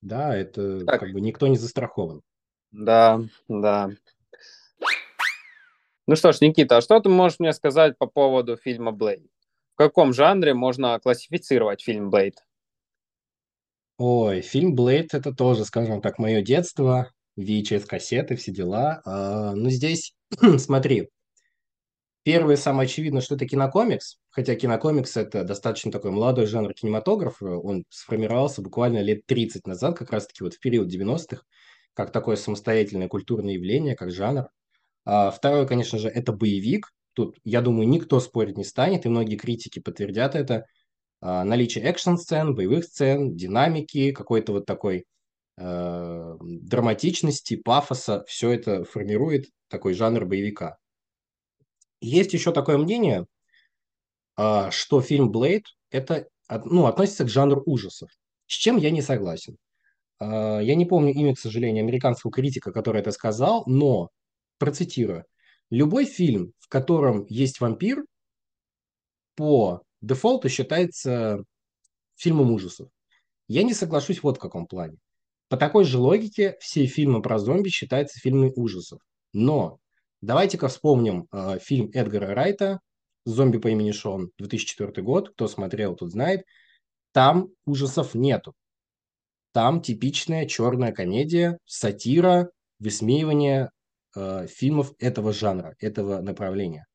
Да, 0.00 0.34
это 0.36 0.84
Так, 0.86 1.00
как 1.00 1.12
бы 1.12 1.20
никто 1.20 1.46
не 1.48 1.56
застрахован. 1.56 2.22
да, 2.70 3.20
да. 3.48 3.90
Ну 6.06 6.16
что 6.16 6.32
ж, 6.32 6.40
Никита, 6.40 6.78
а 6.78 6.80
что 6.80 6.98
ты 7.00 7.08
можешь 7.08 7.38
мне 7.38 7.52
сказать 7.52 7.96
по 7.96 8.06
поводу 8.06 8.56
фильма 8.56 8.90
«Блейд»? 8.90 9.30
В 9.74 9.76
каком 9.76 10.12
жанре 10.12 10.54
можно 10.54 10.98
классифицировать 10.98 11.82
фильм 11.82 12.10
«Блейд»? 12.10 12.42
Ой, 13.98 14.40
фильм 14.40 14.74
«Блейд»— 14.74 15.14
это 15.14 15.32
тоже, 15.32 15.64
скажем 15.64 16.00
так, 16.00 16.18
мое 16.18 16.42
детство, 16.42 17.12
VHS-кассеты, 17.38 18.34
все 18.36 18.50
дела. 18.50 19.02
А, 19.04 19.54
ну, 19.54 19.70
здесь, 19.70 20.14
смотри, 20.58 21.10
Первое, 22.22 22.56
самое 22.56 22.86
очевидное, 22.86 23.22
что 23.22 23.34
это 23.34 23.46
кинокомикс, 23.46 24.18
хотя 24.28 24.54
кинокомикс– 24.54 25.16
это 25.18 25.42
достаточно 25.42 25.90
такой 25.90 26.10
молодой 26.10 26.44
жанр 26.44 26.74
кинематографа, 26.74 27.46
он 27.46 27.84
сформировался 27.88 28.60
буквально 28.60 29.00
лет 29.00 29.24
30 29.24 29.66
назад, 29.66 29.96
как 29.96 30.10
раз-таки 30.10 30.44
вот 30.44 30.52
в 30.52 30.60
период 30.60 30.92
90-х, 30.92 31.42
как 31.94 32.12
такое 32.12 32.36
самостоятельное 32.36 33.08
культурное 33.08 33.54
явление, 33.54 33.96
как 33.96 34.10
жанр. 34.10 34.48
А 35.06 35.30
второе, 35.30 35.64
конечно 35.66 35.98
же, 35.98 36.08
это 36.08 36.32
боевик. 36.32 36.90
Тут, 37.14 37.38
я 37.42 37.62
думаю, 37.62 37.88
никто 37.88 38.20
спорить 38.20 38.58
не 38.58 38.64
станет, 38.64 39.06
и 39.06 39.08
многие 39.08 39.36
критики 39.36 39.78
подтвердят 39.80 40.34
это. 40.34 40.66
А, 41.22 41.44
наличие 41.44 41.84
экшн-сцен, 41.84 42.54
боевых 42.54 42.84
сцен, 42.84 43.34
динамики, 43.34 44.12
какой-то 44.12 44.52
вот 44.52 44.66
такой 44.66 45.06
э, 45.58 46.36
драматичности, 46.40 47.56
пафоса, 47.56 48.24
все 48.26 48.50
это 48.50 48.84
формирует 48.84 49.46
такой 49.68 49.94
жанр 49.94 50.26
боевика. 50.26 50.76
Есть 52.00 52.34
еще 52.34 52.52
такое 52.52 52.76
мнение, 52.78 53.26
а, 54.36 54.70
что 54.70 55.00
фильм 55.00 55.30
«Блейд» 55.30 55.66
это, 55.90 56.28
ну, 56.64 56.86
относится 56.86 57.24
к 57.24 57.28
жанру 57.28 57.62
ужасов, 57.66 58.10
с 58.46 58.54
чем 58.54 58.76
я 58.76 58.90
не 58.90 59.02
согласен. 59.02 59.56
А, 60.20 60.60
Я 60.60 60.76
не 60.76 60.86
помню 60.86 61.12
имя, 61.14 61.34
к 61.36 61.40
сожалению, 61.40 61.84
американского 61.84 62.32
критика, 62.32 62.72
который 62.72 63.00
это 63.02 63.12
сказал, 63.12 63.64
но, 63.66 64.10
процитирую, 64.58 65.24
«Любой 65.70 66.06
фильм, 66.06 66.52
в 66.60 66.68
котором 66.68 67.26
есть 67.28 67.60
вампир, 67.60 68.04
по 69.36 69.82
дефолту 70.00 70.48
считается 70.48 71.44
фильмом 72.16 72.52
ужасов». 72.52 72.88
Я 73.48 73.62
не 73.64 73.74
соглашусь 73.74 74.22
вот 74.22 74.38
в 74.38 74.40
каком 74.40 74.66
плане. 74.66 74.98
По 75.48 75.56
такой 75.56 75.84
же 75.84 75.98
логике 75.98 76.56
все 76.60 76.86
фильмы 76.86 77.22
про 77.22 77.38
зомби 77.38 77.68
считаются 77.70 78.20
фильмами 78.20 78.52
ужасов. 78.56 79.00
Но 79.32 79.78
давайте-ка 80.20 80.68
вспомним 80.68 81.26
э, 81.32 81.58
фильм 81.60 81.90
Эдгара 81.92 82.34
Райта 82.34 82.80
«Зомби 83.24 83.58
по 83.58 83.68
имени 83.68 83.92
Шон», 83.92 84.30
2004 84.38 85.02
год. 85.02 85.30
Кто 85.30 85.48
смотрел, 85.48 85.94
тот 85.94 86.10
знает. 86.10 86.44
Там 87.12 87.48
ужасов 87.66 88.14
нету. 88.14 88.54
Там 89.52 89.82
типичная 89.82 90.46
черная 90.46 90.92
комедия, 90.92 91.58
сатира, 91.64 92.50
высмеивание 92.78 93.70
э, 94.14 94.46
фильмов 94.46 94.92
этого 94.98 95.32
жанра, 95.32 95.74
этого 95.80 96.20
направления. 96.20 96.86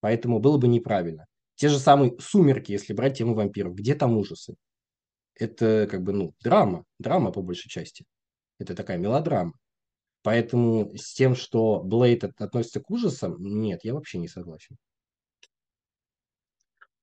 Поэтому 0.00 0.38
было 0.40 0.58
бы 0.58 0.68
неправильно. 0.68 1.26
Те 1.54 1.68
же 1.68 1.78
самые 1.78 2.16
«Сумерки», 2.20 2.72
если 2.72 2.92
брать 2.92 3.18
тему 3.18 3.34
вампиров. 3.34 3.74
Где 3.74 3.94
там 3.94 4.16
ужасы? 4.16 4.54
Это 5.34 5.88
как 5.90 6.02
бы, 6.02 6.12
ну, 6.12 6.34
драма. 6.40 6.84
Драма 6.98 7.32
по 7.32 7.42
большей 7.42 7.68
части. 7.68 8.04
Это 8.58 8.74
такая 8.74 8.98
мелодрама. 8.98 9.52
Поэтому 10.28 10.94
с 10.94 11.14
тем, 11.14 11.34
что 11.34 11.80
Блейд 11.82 12.22
относится 12.22 12.80
к 12.80 12.90
ужасам, 12.90 13.36
нет, 13.38 13.80
я 13.82 13.94
вообще 13.94 14.18
не 14.18 14.28
согласен. 14.28 14.76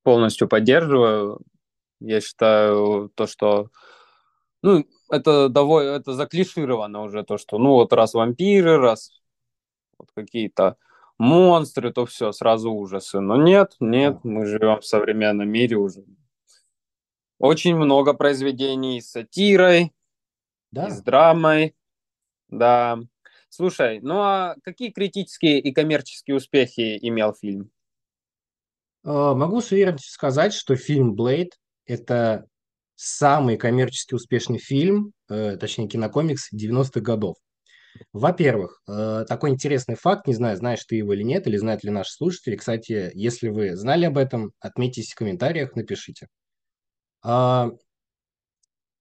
Полностью 0.04 0.48
поддерживаю. 0.48 1.40
Я 2.00 2.22
считаю 2.22 3.10
то, 3.16 3.26
что 3.26 3.72
ну, 4.62 4.86
это 5.10 5.50
довольно, 5.50 5.96
это 5.96 6.14
заклишировано 6.14 7.02
уже, 7.02 7.24
то, 7.24 7.40
что, 7.40 7.58
ну, 7.58 7.72
вот 7.72 7.94
раз 7.94 8.14
вампиры, 8.14 8.78
раз 8.78 9.10
вот 9.98 10.10
какие-то 10.14 10.78
монстры, 11.18 11.92
то 11.92 12.06
все, 12.06 12.32
сразу 12.32 12.72
ужасы. 12.72 13.22
Но 13.22 13.38
нет, 13.38 13.76
нет, 13.80 14.20
Да, 14.24 14.30
мы 14.30 14.46
живем 14.46 14.82
в 14.82 14.86
современном 14.86 15.50
мире 15.50 15.78
уже. 15.78 16.06
Очень 17.40 17.76
много 17.76 18.14
произведений 18.14 19.02
с 19.02 19.10
сатирой, 19.10 19.86
и 19.86 19.90
с 20.76 21.02
да. 21.02 21.02
драмой, 21.02 21.76
да. 22.50 23.00
Слушай, 23.56 24.02
ну 24.02 24.20
а 24.20 24.56
какие 24.64 24.90
критические 24.92 25.62
и 25.62 25.72
коммерческие 25.72 26.36
успехи 26.36 27.00
имел 27.02 27.34
фильм? 27.34 27.72
Э, 29.06 29.34
Могу 29.34 29.62
с 29.62 29.72
уверенностью 29.72 30.12
сказать, 30.12 30.54
что 30.54 30.76
фильм 30.76 31.16
«Блейд»— 31.16 31.58
это 31.86 32.48
самый 32.96 33.56
коммерчески 33.56 34.14
успешный 34.14 34.58
фильм, 34.58 35.14
э, 35.30 35.56
точнее 35.56 35.88
кинокомикс 35.88 36.52
90-х 36.52 37.00
годов. 37.00 37.38
Во-первых, 38.12 38.82
э, 38.90 39.24
такой 39.26 39.52
интересный 39.52 39.96
факт, 39.96 40.28
не 40.28 40.34
знаю, 40.34 40.58
знаешь 40.58 40.84
ты 40.84 40.98
его 40.98 41.14
или 41.14 41.24
нет, 41.24 41.48
или 41.48 41.56
знают 41.56 41.86
ли 41.86 41.92
наши 41.92 42.12
слушатели. 42.12 42.58
Кстати, 42.58 43.10
если 43.14 43.48
вы 43.48 43.78
знали 43.78 44.04
об 44.04 44.18
этом, 44.18 44.52
отметьтесь 44.60 45.14
в 45.14 45.16
комментариях, 45.16 45.78
напишите. 45.78 46.28
А, 47.24 47.72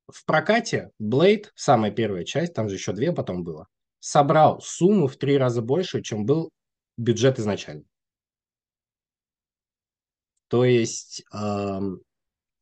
В 0.09 0.25
прокате 0.25 0.93
Blade, 1.03 1.47
самая 1.55 1.91
первая 1.91 2.25
часть, 2.25 2.55
там 2.55 2.69
же 2.71 2.77
еще 2.77 2.93
две 2.93 3.13
потом 3.13 3.45
было, 3.45 3.67
собрал 4.05 4.61
сумму 4.61 5.07
в 5.07 5.17
три 5.17 5.39
раза 5.39 5.63
больше, 5.63 6.03
чем 6.03 6.27
был 6.27 6.51
бюджет 6.99 7.39
изначально. 7.39 7.85
То 10.49 10.67
есть 10.67 11.25
ам, 11.33 12.01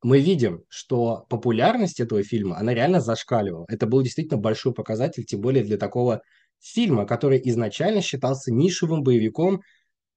мы 0.02 0.20
видим, 0.20 0.62
что 0.68 1.26
популярность 1.28 1.98
этого 1.98 2.22
фильма, 2.22 2.58
она 2.58 2.72
реально 2.72 3.00
зашкаливала. 3.00 3.66
Это 3.68 3.88
был 3.88 4.02
действительно 4.02 4.38
большой 4.38 4.72
показатель, 4.72 5.24
тем 5.24 5.40
более 5.40 5.64
для 5.64 5.78
такого 5.78 6.22
фильма, 6.60 7.06
который 7.06 7.40
изначально 7.44 8.02
считался 8.02 8.52
нишевым 8.52 9.02
боевиком 9.02 9.62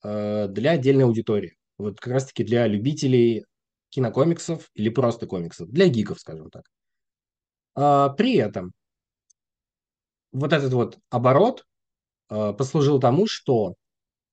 э, 0.03 0.47
для 0.47 0.71
отдельной 0.71 1.05
аудитории. 1.05 1.57
Вот 1.79 1.99
как 1.99 2.13
раз-таки 2.13 2.43
для 2.43 2.67
любителей 2.67 3.45
кинокомиксов 3.89 4.69
или 4.75 4.89
просто 4.89 5.25
комиксов, 5.25 5.69
для 5.71 5.87
гиков, 5.87 6.19
скажем 6.19 6.51
так. 6.51 6.65
А, 7.73 8.09
при 8.09 8.35
этом 8.35 8.73
вот 10.35 10.53
этот 10.53 10.73
вот 10.73 10.99
оборот 11.09 11.65
а, 12.29 12.53
послужил 12.53 12.99
тому, 12.99 13.27
что 13.27 13.75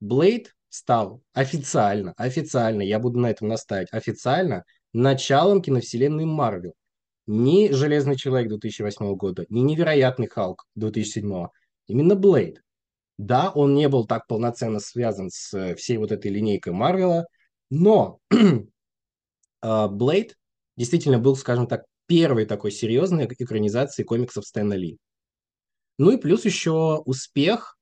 Блейд 0.00 0.54
стал 0.68 1.22
официально, 1.32 2.12
официально, 2.16 2.82
я 2.82 2.98
буду 2.98 3.20
на 3.20 3.30
этом 3.30 3.48
настаивать, 3.48 3.92
официально 3.92 4.64
началом 4.92 5.62
киновселенной 5.62 6.24
Марвел. 6.24 6.74
Ни 7.26 7.70
Железный 7.70 8.16
Человек 8.16 8.48
2008 8.48 9.14
года, 9.14 9.46
ни 9.48 9.60
Невероятный 9.60 10.26
Халк 10.26 10.64
2007. 10.74 11.46
Именно 11.86 12.16
Блейд. 12.16 12.62
Да, 13.16 13.50
он 13.50 13.74
не 13.74 13.88
был 13.88 14.06
так 14.06 14.26
полноценно 14.26 14.80
связан 14.80 15.30
с 15.30 15.54
э, 15.54 15.76
всей 15.76 15.98
вот 15.98 16.10
этой 16.10 16.32
линейкой 16.32 16.72
Марвела, 16.72 17.26
но 17.70 18.18
Блейд 19.62 20.36
действительно 20.76 21.20
был, 21.20 21.36
скажем 21.36 21.68
так, 21.68 21.84
первой 22.06 22.44
такой 22.46 22.72
серьезной 22.72 23.26
экранизацией 23.26 24.04
комиксов 24.04 24.44
Стэна 24.44 24.74
Ли. 24.74 24.98
Ну 25.98 26.10
и 26.10 26.16
плюс 26.16 26.44
еще 26.44 27.02
успех 27.04 27.76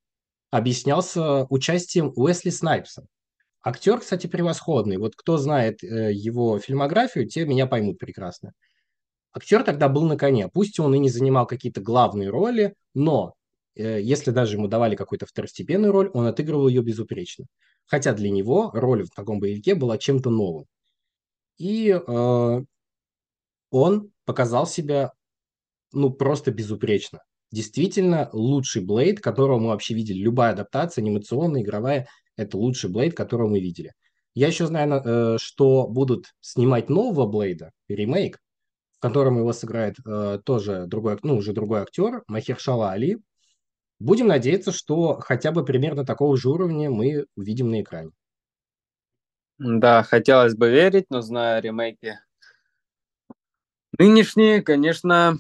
объяснялся 0.51 1.47
участием 1.49 2.13
Уэсли 2.17 2.51
Снайпса. 2.51 3.07
Актер, 3.63 4.01
кстати, 4.01 4.27
превосходный. 4.27 4.97
Вот 4.97 5.15
кто 5.17 5.37
знает 5.37 5.85
э, 5.85 6.13
его 6.13 6.59
фильмографию, 6.59 7.29
те 7.29 7.45
меня 7.45 7.67
поймут 7.67 7.99
прекрасно. 7.99 8.53
Актер 9.33 9.63
тогда 9.63 9.89
был 9.89 10.05
на 10.05 10.17
коне. 10.17 10.49
Пусть 10.49 10.81
он 10.81 10.95
и 10.95 10.99
не 10.99 11.11
занимал 11.11 11.47
какие-то 11.47 11.81
главные 11.81 12.31
роли, 12.31 12.75
но 12.95 13.35
э, 13.77 14.01
если 14.01 14.31
даже 14.31 14.57
ему 14.57 14.67
давали 14.67 14.97
какую-то 14.97 15.27
второстепенную 15.27 15.93
роль, 15.93 16.11
он 16.15 16.27
отыгрывал 16.27 16.69
ее 16.69 16.83
безупречно. 16.83 17.47
Хотя 17.87 18.15
для 18.15 18.31
него 18.31 18.71
роль 18.73 19.05
в 19.05 19.11
таком 19.11 19.41
боевике 19.41 19.75
была 19.75 19.99
чем-то 19.99 20.31
новым. 20.31 20.65
И 21.59 21.91
э, 21.91 22.61
он 23.71 24.13
показал 24.25 24.67
себя, 24.67 25.13
ну, 25.93 26.11
просто 26.11 26.51
безупречно. 26.51 27.21
Действительно, 27.53 28.31
лучший 28.33 28.83
Блейд, 28.83 29.21
которого 29.21 29.59
мы 29.59 29.69
вообще 29.69 29.95
видели. 29.95 30.19
Любая 30.19 30.53
адаптация, 30.53 31.03
анимационная, 31.03 31.63
игровая, 31.63 32.07
это 32.37 32.57
лучший 32.57 32.91
Блейд, 32.91 33.15
которого 33.15 33.49
мы 33.49 33.61
видели. 33.61 33.93
Я 34.35 34.47
еще 34.47 34.67
знаю, 34.67 35.03
э, 35.05 35.39
что 35.41 35.89
будут 35.89 36.27
снимать 36.41 36.89
нового 36.89 37.27
Блейда, 37.27 37.73
ремейк, 37.89 38.39
в 38.93 39.01
котором 39.01 39.39
его 39.39 39.53
сыграет 39.53 39.97
э, 40.07 40.39
тоже 40.45 40.85
другой, 40.87 41.19
ну, 41.23 41.37
уже 41.37 41.53
другой 41.53 41.81
актер, 41.81 42.23
Махершала 42.29 42.93
Али. 42.93 43.19
Будем 43.99 44.29
надеяться, 44.29 44.71
что 44.71 45.19
хотя 45.19 45.51
бы 45.51 45.65
примерно 45.65 46.07
такого 46.07 46.37
же 46.37 46.49
уровня 46.49 46.91
мы 46.91 47.27
увидим 47.35 47.71
на 47.71 47.83
экране. 47.83 48.13
Да, 49.59 50.05
хотелось 50.05 50.55
бы 50.55 50.71
верить, 50.71 51.07
но 51.11 51.21
зная 51.21 51.61
ремейки 51.61 52.19
Нынешние, 53.99 54.63
конечно, 54.63 55.37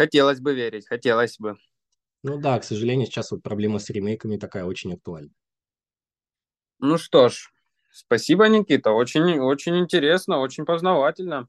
хотелось 0.00 0.40
бы 0.40 0.54
верить, 0.54 0.86
хотелось 0.88 1.38
бы. 1.38 1.58
Ну 2.22 2.38
да, 2.38 2.58
к 2.58 2.64
сожалению, 2.64 3.06
сейчас 3.06 3.32
вот 3.32 3.42
проблема 3.42 3.78
с 3.78 3.90
ремейками 3.90 4.38
такая 4.38 4.64
очень 4.64 4.94
актуальна. 4.94 5.30
Ну 6.78 6.96
что 6.96 7.28
ж, 7.28 7.52
спасибо, 7.92 8.48
Никита, 8.48 8.92
очень, 8.92 9.38
очень 9.38 9.78
интересно, 9.78 10.38
очень 10.38 10.64
познавательно. 10.64 11.48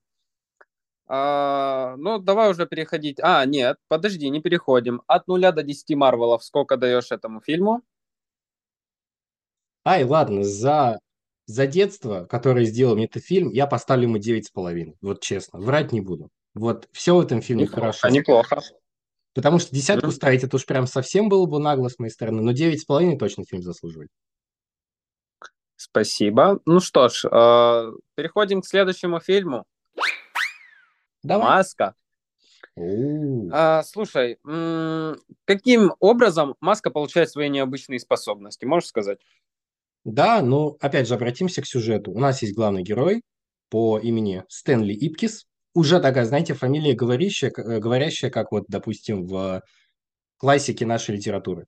А, 1.08 1.96
ну, 1.98 2.20
давай 2.20 2.52
уже 2.52 2.66
переходить. 2.66 3.20
А, 3.22 3.46
нет, 3.46 3.78
подожди, 3.88 4.30
не 4.30 4.42
переходим. 4.42 5.02
От 5.08 5.28
нуля 5.28 5.54
до 5.54 5.64
10 5.64 5.96
Марвелов 5.96 6.44
сколько 6.44 6.76
даешь 6.76 7.12
этому 7.12 7.40
фильму? 7.40 7.82
Ай, 9.86 10.04
ладно, 10.04 10.44
за 10.44 11.00
за 11.46 11.68
детство, 11.68 12.26
которое 12.26 12.66
сделал 12.66 12.96
мне 12.96 13.06
этот 13.06 13.24
фильм, 13.24 13.50
я 13.50 13.66
поставлю 13.66 14.04
ему 14.04 14.18
9,5. 14.18 14.96
Вот 15.02 15.22
честно, 15.22 15.60
врать 15.60 15.94
не 15.94 16.02
буду. 16.02 16.30
Вот 16.54 16.90
все 16.92 17.16
в 17.16 17.22
этом 17.22 17.42
фильме 17.42 17.64
неплохо, 17.64 17.82
хорошо. 17.82 18.10
Неплохо. 18.10 18.62
Потому 19.34 19.60
что 19.60 19.74
десятку 19.74 20.08
mm-hmm. 20.08 20.12
ставить 20.12 20.44
это 20.44 20.56
уж 20.58 20.66
прям 20.66 20.88
совсем 20.88 21.30
было 21.30 21.46
бы 21.46 21.60
нагло 21.60 21.88
с 21.88 21.98
моей 22.00 22.12
стороны, 22.12 22.42
но 22.42 22.52
9,5 22.52 23.18
точно 23.18 23.46
фильм 23.46 23.64
заслуживает. 23.64 24.10
Спасибо. 25.78 26.60
Ну 26.66 26.80
что 26.80 27.08
ж, 27.10 27.26
э, 27.26 27.92
переходим 28.16 28.62
к 28.62 28.68
следующему 28.68 29.20
фильму. 29.20 29.66
Давай. 31.24 31.48
Маска. 31.48 31.96
А, 33.52 33.84
слушай, 33.84 34.38
каким 35.46 35.94
образом 36.00 36.56
Маска 36.62 36.90
получает 36.90 37.30
свои 37.30 37.50
необычные 37.50 38.00
способности? 38.00 38.66
Можешь 38.66 38.90
сказать? 38.90 39.20
Да, 40.04 40.42
но 40.42 40.78
опять 40.80 41.08
же 41.08 41.16
обратимся 41.16 41.62
к 41.62 41.68
сюжету. 41.68 42.12
У 42.12 42.20
нас 42.20 42.42
есть 42.42 42.56
главный 42.56 42.82
герой 42.82 43.22
по 43.70 44.00
имени 44.00 44.44
Стэнли 44.48 44.94
Ипкис. 44.94 45.46
Уже 45.74 46.00
такая, 46.02 46.26
знаете, 46.26 46.54
фамилия 46.54 46.94
говорящая, 46.94 47.52
э, 47.56 47.80
говорящая 47.80 48.30
как 48.32 48.52
вот, 48.52 48.66
допустим, 48.68 49.26
в 49.26 49.62
классике 50.38 50.86
нашей 50.86 51.16
литературы. 51.16 51.66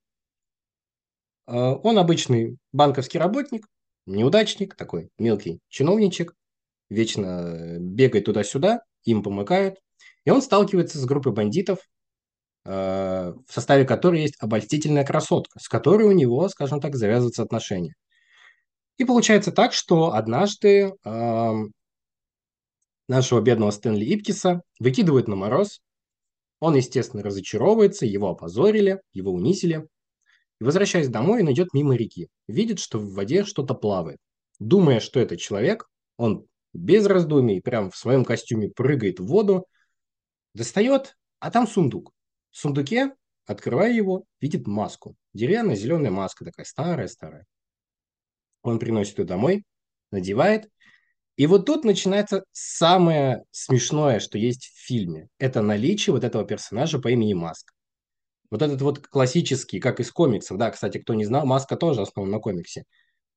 Э, 1.48 1.54
он 1.84 1.98
обычный 1.98 2.58
банковский 2.72 3.20
работник, 3.20 3.68
неудачник, 4.06 4.76
такой 4.76 5.10
мелкий 5.18 5.60
чиновничек, 5.70 6.34
вечно 6.90 7.78
бегает 7.80 8.26
туда-сюда, 8.26 8.82
им 9.06 9.24
помогает. 9.24 9.78
И 10.26 10.32
он 10.32 10.42
сталкивается 10.42 10.98
с 11.00 11.06
группой 11.06 11.34
бандитов, 11.34 11.80
э, 12.66 13.34
в 13.48 13.54
составе 13.54 13.86
которой 13.86 14.22
есть 14.22 14.36
обольстительная 14.40 15.06
красотка, 15.06 15.60
с 15.60 15.68
которой 15.70 16.08
у 16.08 16.12
него, 16.12 16.48
скажем 16.50 16.80
так, 16.82 16.96
завязываются 16.96 17.44
отношения. 17.44 17.94
И 18.98 19.06
получается 19.06 19.52
так, 19.52 19.74
что 19.74 20.14
однажды 20.14 20.94
э, 21.04 21.52
нашего 23.08 23.42
бедного 23.42 23.72
Стэнли 23.72 24.06
Ипкиса 24.06 24.62
выкидывают 24.80 25.28
на 25.28 25.36
мороз. 25.36 25.82
Он, 26.60 26.76
естественно, 26.76 27.24
разочаровывается, 27.24 28.06
его 28.06 28.30
опозорили, 28.30 29.02
его 29.12 29.32
унизили. 29.32 29.88
И, 30.60 30.64
возвращаясь 30.64 31.10
домой, 31.10 31.42
он 31.42 31.52
идет 31.52 31.74
мимо 31.74 31.96
реки. 31.96 32.30
Видит, 32.48 32.80
что 32.80 33.00
в 33.00 33.14
воде 33.14 33.44
что-то 33.44 33.74
плавает. 33.74 34.20
Думая, 34.60 35.00
что 35.00 35.20
это 35.20 35.36
человек, 35.36 35.90
он 36.18 36.46
без 36.74 37.06
раздумий 37.06 37.62
прям 37.62 37.92
в 37.92 37.98
своем 37.98 38.24
костюме 38.24 38.70
прыгает 38.70 39.20
в 39.20 39.26
воду, 39.26 39.66
достает, 40.54 41.16
а 41.40 41.52
там 41.52 41.68
сундук. 41.68 42.12
В 42.52 42.58
сундуке, 42.58 43.14
открывая 43.46 43.92
его, 43.92 44.26
видит 44.40 44.68
маску. 44.68 45.16
Деревянная 45.34 45.76
зеленая 45.76 46.12
маска 46.12 46.46
такая 46.46 46.66
старая-старая. 46.66 47.46
Он 48.62 48.80
приносит 48.80 49.20
ее 49.20 49.26
домой, 49.26 49.64
надевает. 50.12 50.70
И 51.36 51.48
вот 51.48 51.66
тут 51.66 51.84
начинается 51.84 52.44
самое 52.52 53.44
смешное, 53.52 54.20
что 54.20 54.38
есть 54.38 54.66
в 54.66 54.86
фильме. 54.86 55.30
Это 55.40 55.62
наличие 55.62 56.14
вот 56.14 56.24
этого 56.24 56.46
персонажа 56.46 57.00
по 57.00 57.10
имени 57.10 57.34
Маск. 57.34 57.74
Вот 58.52 58.62
этот 58.62 58.82
вот 58.84 59.00
классический, 59.00 59.80
как 59.80 60.00
из 60.00 60.12
комиксов, 60.12 60.60
да, 60.60 60.70
кстати, 60.70 61.00
кто 61.00 61.16
не 61.16 61.26
знал, 61.26 61.46
Маска 61.46 61.76
тоже 61.76 62.02
основан 62.02 62.30
на 62.30 62.38
комиксе. 62.38 62.84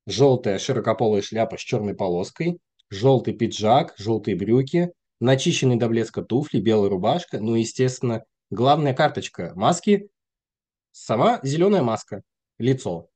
Желтая 0.07 0.59
широкополая 0.59 1.23
шляпа 1.23 1.57
с 1.57 1.61
черной 1.61 1.95
полоской, 1.95 2.59
желтый 2.91 3.33
пиджак, 3.33 3.95
желтые 3.97 4.37
брюки, 4.37 4.93
начищенные 5.21 5.79
до 5.79 5.89
блеска 5.89 6.23
туфли, 6.23 6.61
белая 6.61 6.91
рубашка, 6.91 7.41
ну, 7.41 7.55
естественно, 7.55 8.25
главная 8.51 8.93
карточка 8.93 9.53
маски– 9.55 10.11
сама 10.93 11.41
зеленая 11.43 11.83
маска, 11.83 12.23
лицо. 12.59 13.09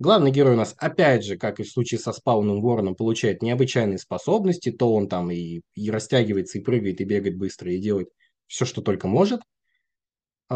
Главный 0.00 0.32
герой 0.32 0.54
у 0.54 0.56
нас, 0.56 0.74
опять 0.78 1.24
же, 1.24 1.36
как 1.36 1.60
и 1.60 1.62
в 1.62 1.70
случае 1.70 2.00
со 2.00 2.12
спауном 2.12 2.60
вороном, 2.60 2.96
получает 2.96 3.42
необычайные 3.42 3.98
способности, 3.98 4.72
то 4.72 4.92
он 4.92 5.08
там 5.08 5.30
и, 5.30 5.60
и 5.74 5.90
растягивается, 5.90 6.58
и 6.58 6.62
прыгает, 6.62 7.00
и 7.00 7.04
бегает 7.04 7.38
быстро, 7.38 7.72
и 7.72 7.78
делает 7.78 8.08
все, 8.46 8.64
что 8.64 8.82
только 8.82 9.06
может. 9.06 9.40
И 10.50 10.54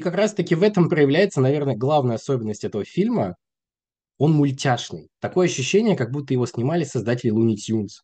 как 0.00 0.14
раз-таки 0.14 0.54
в 0.54 0.62
этом 0.62 0.88
проявляется, 0.88 1.40
наверное, 1.40 1.76
главная 1.76 2.16
особенность 2.16 2.64
этого 2.64 2.84
фильма. 2.84 3.36
Он 4.18 4.32
мультяшный. 4.32 5.08
Такое 5.20 5.46
ощущение, 5.46 5.96
как 5.96 6.12
будто 6.12 6.34
его 6.34 6.46
снимали 6.46 6.84
создатели 6.84 7.32
Looney 7.32 7.56
Tunes. 7.56 8.02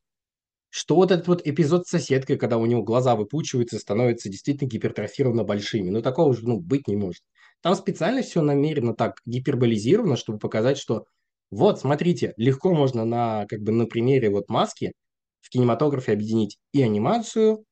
Что 0.70 0.94
вот 0.94 1.10
этот 1.10 1.26
вот 1.28 1.46
эпизод 1.46 1.86
с 1.86 1.90
соседкой, 1.90 2.36
когда 2.38 2.56
у 2.56 2.66
него 2.66 2.82
глаза 2.82 3.16
выпучиваются, 3.16 3.78
становятся 3.78 4.28
действительно 4.28 4.68
гипертрофированно 4.68 5.44
большими. 5.44 5.90
Ну, 5.90 6.00
такого 6.00 6.28
уже 6.28 6.46
ну, 6.46 6.60
быть 6.60 6.86
не 6.88 6.96
может. 6.96 7.22
Там 7.60 7.74
специально 7.74 8.22
все 8.22 8.40
намеренно 8.40 8.94
так 8.94 9.18
гиперболизировано, 9.26 10.16
чтобы 10.16 10.38
показать, 10.38 10.78
что 10.78 11.04
вот, 11.50 11.80
смотрите, 11.80 12.32
легко 12.36 12.72
можно 12.72 13.04
на, 13.04 13.46
как 13.48 13.60
бы, 13.60 13.72
на 13.72 13.86
примере 13.86 14.30
вот 14.30 14.48
маски 14.48 14.92
в 15.40 15.50
кинематографе 15.50 16.12
объединить 16.12 16.58
и 16.72 16.82
анимацию, 16.82 17.64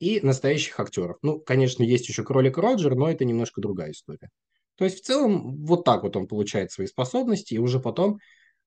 и 0.00 0.20
настоящих 0.20 0.80
актеров. 0.80 1.18
Ну, 1.22 1.38
конечно, 1.40 1.84
есть 1.84 2.08
еще 2.08 2.24
кролик 2.24 2.58
Роджер, 2.58 2.96
но 2.96 3.08
это 3.08 3.24
немножко 3.24 3.60
другая 3.60 3.92
история. 3.92 4.30
То 4.76 4.84
есть, 4.84 4.98
в 5.00 5.06
целом, 5.06 5.64
вот 5.64 5.84
так 5.84 6.02
вот 6.02 6.16
он 6.16 6.26
получает 6.26 6.72
свои 6.72 6.88
способности, 6.88 7.54
и 7.54 7.58
уже 7.58 7.78
потом, 7.78 8.18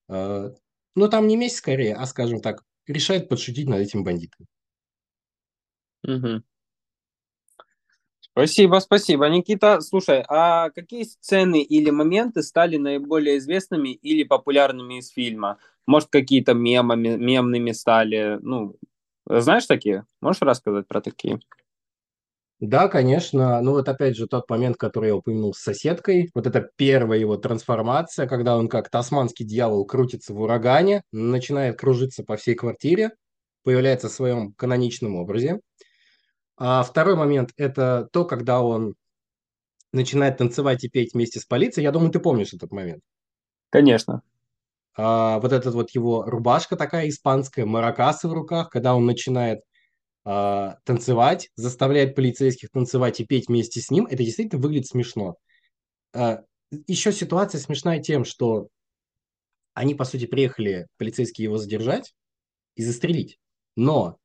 э, 0.09 0.49
ну, 0.95 1.09
там 1.09 1.27
не 1.27 1.35
месяц 1.35 1.57
скорее, 1.57 1.95
а, 1.95 2.05
скажем 2.05 2.39
так, 2.41 2.61
решает 2.87 3.29
подшутить 3.29 3.67
над 3.67 3.79
этим 3.79 4.03
бандитом. 4.03 4.45
Угу. 6.03 6.43
Спасибо, 8.19 8.79
спасибо. 8.79 9.29
Никита, 9.29 9.79
слушай, 9.79 10.23
а 10.27 10.69
какие 10.71 11.03
сцены 11.03 11.61
или 11.61 11.89
моменты 11.89 12.43
стали 12.43 12.75
наиболее 12.75 13.37
известными 13.37 13.93
или 13.93 14.23
популярными 14.23 14.99
из 14.99 15.09
фильма? 15.09 15.57
Может, 15.87 16.09
какие-то 16.09 16.53
мемами, 16.53 17.15
мемными 17.15 17.71
стали? 17.71 18.37
Ну, 18.41 18.75
знаешь 19.25 19.67
такие? 19.67 20.05
Можешь 20.19 20.41
рассказать 20.41 20.85
про 20.87 20.99
такие? 20.99 21.39
Да, 22.61 22.87
конечно. 22.87 23.61
Ну 23.61 23.71
вот 23.71 23.89
опять 23.89 24.15
же 24.15 24.27
тот 24.27 24.49
момент, 24.49 24.77
который 24.77 25.07
я 25.09 25.15
упомянул 25.15 25.53
с 25.53 25.59
соседкой. 25.59 26.29
Вот 26.33 26.47
это 26.47 26.69
первая 26.77 27.19
его 27.19 27.35
трансформация, 27.35 28.27
когда 28.27 28.57
он 28.57 28.69
как 28.69 28.89
тасманский 28.89 29.45
дьявол 29.45 29.85
крутится 29.85 30.33
в 30.33 30.39
урагане, 30.39 31.03
начинает 31.11 31.77
кружиться 31.77 32.23
по 32.23 32.37
всей 32.37 32.55
квартире, 32.55 33.11
появляется 33.63 34.07
в 34.07 34.13
своем 34.13 34.53
каноничном 34.53 35.15
образе. 35.15 35.59
А 36.57 36.83
второй 36.83 37.15
момент– 37.15 37.51
это 37.57 38.07
то, 38.13 38.25
когда 38.25 38.61
он 38.61 38.95
начинает 39.93 40.37
танцевать 40.37 40.83
и 40.83 40.89
петь 40.89 41.13
вместе 41.13 41.39
с 41.39 41.45
полицией. 41.45 41.85
Я 41.85 41.91
думаю, 41.91 42.11
ты 42.11 42.19
помнишь 42.19 42.53
этот 42.53 42.71
момент. 42.71 43.01
Конечно. 43.71 44.23
А, 44.97 45.39
вот 45.39 45.53
эта 45.53 45.71
вот 45.71 45.91
его 45.91 46.23
рубашка 46.25 46.75
такая 46.77 47.09
испанская, 47.09 47.65
маракасы 47.65 48.27
в 48.27 48.33
руках, 48.33 48.69
когда 48.69 48.95
он 48.95 49.05
начинает 49.05 49.61
а, 50.25 50.77
танцевать, 50.83 51.49
заставляет 51.55 52.15
полицейских 52.15 52.71
танцевать 52.71 53.19
и 53.19 53.25
петь 53.25 53.47
вместе 53.47 53.79
с 53.79 53.91
ним, 53.91 54.07
это 54.07 54.23
действительно 54.23 54.61
выглядит 54.61 54.87
смешно. 54.87 55.35
А, 56.13 56.41
еще 56.87 57.11
ситуация 57.11 57.59
смешная 57.59 58.01
тем, 58.01 58.25
что 58.25 58.69
они, 59.75 59.93
по 59.93 60.03
сути, 60.03 60.25
приехали, 60.25 60.87
полицейские 60.97 61.43
его 61.43 61.57
задержать 61.57 62.13
и 62.75 62.83
застрелить. 62.83 63.37
Но 63.75 64.17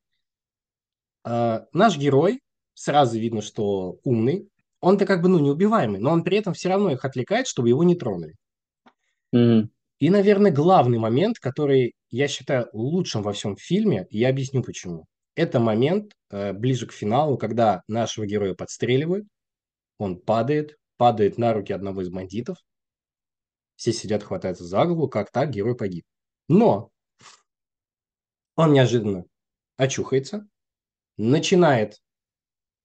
э, 1.25 1.59
наш 1.73 1.97
герой, 1.97 2.39
сразу 2.73 3.19
видно, 3.19 3.41
что 3.41 3.99
умный, 4.03 4.49
он-то 4.79 5.05
как 5.05 5.21
бы, 5.21 5.27
ну, 5.27 5.39
неубиваемый, 5.39 5.99
но 5.99 6.11
он 6.11 6.23
при 6.23 6.37
этом 6.37 6.53
все 6.53 6.69
равно 6.69 6.91
их 6.91 7.05
отвлекает, 7.05 7.47
чтобы 7.47 7.69
его 7.69 7.83
не 7.83 7.95
тронули. 7.95 8.35
Mm-hmm. 9.35 9.67
И, 9.99 10.09
наверное, 10.09 10.51
главный 10.51 10.97
момент, 10.97 11.37
который 11.37 11.93
я 12.09 12.27
считаю 12.27 12.69
лучшим 12.73 13.21
во 13.21 13.33
всем 13.33 13.55
фильме, 13.55 14.07
и 14.09 14.19
я 14.19 14.29
объясню 14.29 14.63
почему. 14.63 15.05
Это 15.35 15.59
момент 15.59 16.13
э, 16.29 16.53
ближе 16.53 16.87
к 16.87 16.91
финалу, 16.91 17.37
когда 17.37 17.83
нашего 17.87 18.25
героя 18.25 18.53
подстреливают, 18.53 19.27
он 19.97 20.19
падает, 20.19 20.77
падает 20.97 21.37
на 21.37 21.53
руки 21.53 21.73
одного 21.73 22.01
из 22.01 22.09
бандитов, 22.09 22.57
все 23.75 23.93
сидят, 23.93 24.23
хватаются 24.23 24.63
за 24.63 24.85
голову, 24.85 25.07
как 25.07 25.31
так, 25.31 25.49
герой 25.49 25.75
погиб. 25.75 26.05
Но 26.47 26.91
он 28.55 28.73
неожиданно 28.73 29.25
очухается, 29.77 30.47
начинает 31.17 32.01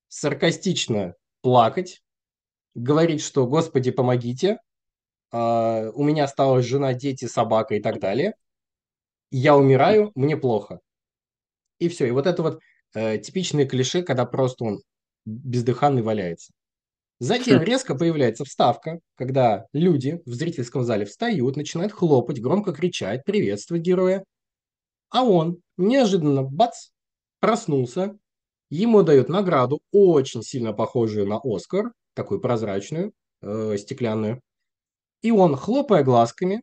саркастично 0.09 1.14
плакать, 1.42 2.02
говорит, 2.74 3.20
что 3.20 3.46
«Господи, 3.46 3.90
помогите», 3.90 4.59
Uh, 5.32 5.90
у 5.94 6.04
меня 6.04 6.24
осталась 6.24 6.64
жена, 6.64 6.94
дети, 6.94 7.24
собака 7.24 7.74
и 7.74 7.80
так 7.80 7.98
далее. 7.98 8.35
Я 9.30 9.56
умираю, 9.56 10.12
мне 10.14 10.37
плохо. 10.37 10.80
И 11.78 11.88
все. 11.88 12.06
И 12.06 12.10
вот 12.10 12.26
это 12.26 12.42
вот 12.42 12.60
э, 12.94 13.18
типичные 13.18 13.66
клише, 13.66 14.02
когда 14.02 14.24
просто 14.24 14.64
он 14.64 14.80
бездыханный 15.24 16.02
валяется. 16.02 16.52
Затем 17.18 17.62
резко 17.62 17.94
появляется 17.94 18.44
вставка, 18.44 19.00
когда 19.14 19.66
люди 19.72 20.20
в 20.26 20.34
зрительском 20.34 20.84
зале 20.84 21.06
встают, 21.06 21.56
начинают 21.56 21.92
хлопать, 21.92 22.40
громко 22.40 22.72
кричать, 22.72 23.24
приветствовать 23.24 23.82
героя. 23.82 24.22
А 25.08 25.24
он 25.24 25.58
неожиданно, 25.78 26.42
бац, 26.42 26.90
проснулся, 27.40 28.18
ему 28.68 29.02
дают 29.02 29.28
награду, 29.28 29.80
очень 29.92 30.42
сильно 30.42 30.72
похожую 30.74 31.26
на 31.26 31.40
Оскар, 31.42 31.92
такую 32.14 32.40
прозрачную, 32.40 33.12
э, 33.40 33.76
стеклянную. 33.78 34.40
И 35.22 35.30
он, 35.30 35.56
хлопая 35.56 36.04
глазками, 36.04 36.62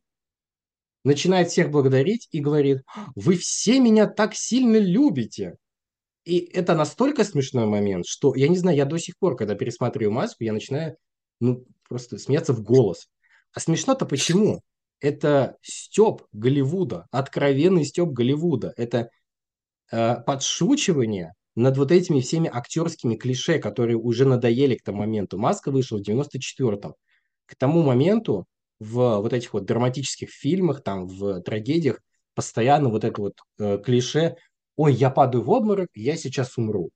начинает 1.04 1.50
всех 1.50 1.70
благодарить 1.70 2.28
и 2.32 2.40
говорит, 2.40 2.82
вы 3.16 3.36
все 3.36 3.80
меня 3.80 4.08
так 4.08 4.36
сильно 4.36 4.78
любите. 4.78 5.56
И 6.24 6.40
это 6.40 6.74
настолько 6.76 7.24
смешной 7.24 7.66
момент, 7.66 8.06
что, 8.06 8.34
я 8.36 8.48
не 8.48 8.58
знаю, 8.58 8.78
я 8.78 8.86
до 8.86 8.98
сих 8.98 9.18
пор, 9.18 9.36
когда 9.36 9.56
пересматриваю 9.56 10.12
маску, 10.12 10.44
я 10.44 10.54
начинаю, 10.54 10.96
ну, 11.40 11.66
просто 11.88 12.18
смеяться 12.18 12.54
в 12.54 12.64
голос. 12.64 13.10
А 13.54 13.60
смешно-то 13.60 14.06
почему? 14.06 14.62
Это 15.00 15.58
степ 15.62 16.24
Голливуда, 16.32 17.08
откровенный 17.12 17.84
степ 17.84 18.10
Голливуда. 18.10 18.74
Это 18.78 19.10
э, 19.92 20.16
подшучивание 20.26 21.34
над 21.56 21.78
вот 21.78 21.92
этими 21.92 22.22
всеми 22.22 22.50
актерскими 22.52 23.16
клише, 23.16 23.60
которые 23.60 23.98
уже 23.98 24.26
надоели 24.26 24.76
к 24.76 24.84
тому 24.84 25.00
моменту. 25.00 25.38
Маска 25.38 25.72
вышла 25.72 25.98
в 25.98 26.02
94-м. 26.02 26.96
К 27.46 27.56
тому 27.58 27.84
моменту 27.84 28.46
в 28.84 29.18
вот 29.18 29.34
этих 29.34 29.54
вот 29.54 29.66
драматических 29.66 30.30
фильмах, 30.30 30.84
там, 30.84 31.08
в 31.08 31.42
трагедиях, 31.42 32.00
постоянно 32.36 32.90
вот 32.90 33.04
это 33.04 33.22
вот 33.22 33.34
э, 33.60 33.80
клише 33.84 34.36
«Ой, 34.76 34.94
я 34.94 35.10
падаю 35.10 35.44
в 35.44 35.50
обморок, 35.50 35.90
я 35.94 36.18
сейчас 36.18 36.58
умру». 36.58 36.90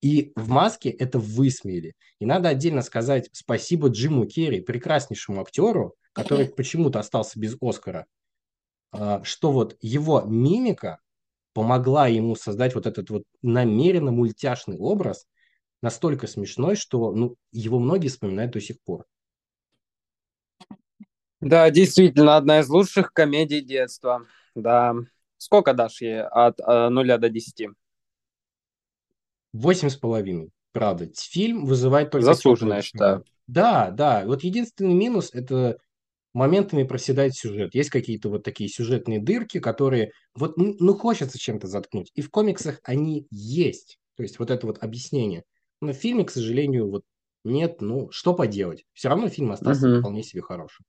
И 0.00 0.32
в 0.36 0.48
«Маске» 0.48 0.90
это 0.90 1.18
высмеяли. 1.18 1.94
И 2.20 2.26
надо 2.26 2.48
отдельно 2.48 2.82
сказать 2.82 3.28
спасибо 3.32 3.88
Джиму 3.88 4.26
Керри, 4.26 4.60
прекраснейшему 4.60 5.40
актеру, 5.40 5.94
который 6.12 6.46
почему-то 6.48 7.00
остался 7.00 7.38
без 7.38 7.56
Оскара, 7.60 8.06
э, 8.92 9.20
что 9.22 9.52
вот 9.52 9.76
его 9.80 10.22
мимика 10.22 10.98
помогла 11.52 12.08
ему 12.08 12.36
создать 12.36 12.74
вот 12.74 12.86
этот 12.86 13.10
вот 13.10 13.22
намеренно 13.42 14.10
мультяшный 14.10 14.76
образ, 14.76 15.26
настолько 15.82 16.26
смешной, 16.26 16.76
что 16.76 17.12
ну, 17.12 17.36
его 17.52 17.78
многие 17.78 18.08
вспоминают 18.08 18.52
до 18.52 18.60
сих 18.60 18.76
пор. 18.82 19.04
Да, 21.44 21.70
действительно, 21.70 22.36
одна 22.36 22.60
из 22.60 22.68
лучших 22.68 23.12
комедий 23.12 23.60
детства. 23.60 24.26
Да. 24.54 24.94
Сколько 25.36 25.74
дашь 25.74 26.00
ей 26.00 26.22
от 26.22 26.58
э, 26.60 26.88
0 26.88 27.18
до 27.18 27.28
10? 27.28 27.68
Восемь 29.52 29.88
с 29.88 29.96
половиной. 29.96 30.50
Правда, 30.72 31.08
фильм 31.14 31.66
вызывает 31.66 32.10
только... 32.10 32.24
Заслуженно, 32.24 32.74
я 32.74 32.82
считаю. 32.82 33.24
Да, 33.46 33.90
да. 33.90 34.24
Вот 34.26 34.42
единственный 34.42 34.94
минус– 34.94 35.30
это 35.32 35.78
моментами 36.32 36.82
проседает 36.82 37.34
сюжет. 37.34 37.74
Есть 37.74 37.90
какие-то 37.90 38.28
вот 38.28 38.42
такие 38.42 38.68
сюжетные 38.68 39.20
дырки, 39.20 39.60
которые 39.60 40.12
вот 40.34 40.56
ну 40.56 40.94
хочется 40.94 41.38
чем-то 41.38 41.68
заткнуть. 41.68 42.10
И 42.14 42.22
в 42.22 42.30
комиксах 42.30 42.80
они 42.82 43.26
есть. 43.30 43.98
То 44.16 44.22
есть 44.22 44.38
вот 44.38 44.50
это 44.50 44.66
вот 44.66 44.82
объяснение. 44.82 45.44
Но 45.80 45.92
в 45.92 45.96
фильме, 45.96 46.24
к 46.24 46.30
сожалению, 46.30 46.90
вот 46.90 47.04
нет, 47.44 47.80
ну 47.80 48.10
что 48.10 48.34
поделать. 48.34 48.84
Все 48.94 49.08
равно 49.08 49.28
фильм 49.28 49.52
остался 49.52 49.88
угу. 49.88 50.00
вполне 50.00 50.22
себе 50.22 50.42
хорошим. 50.42 50.84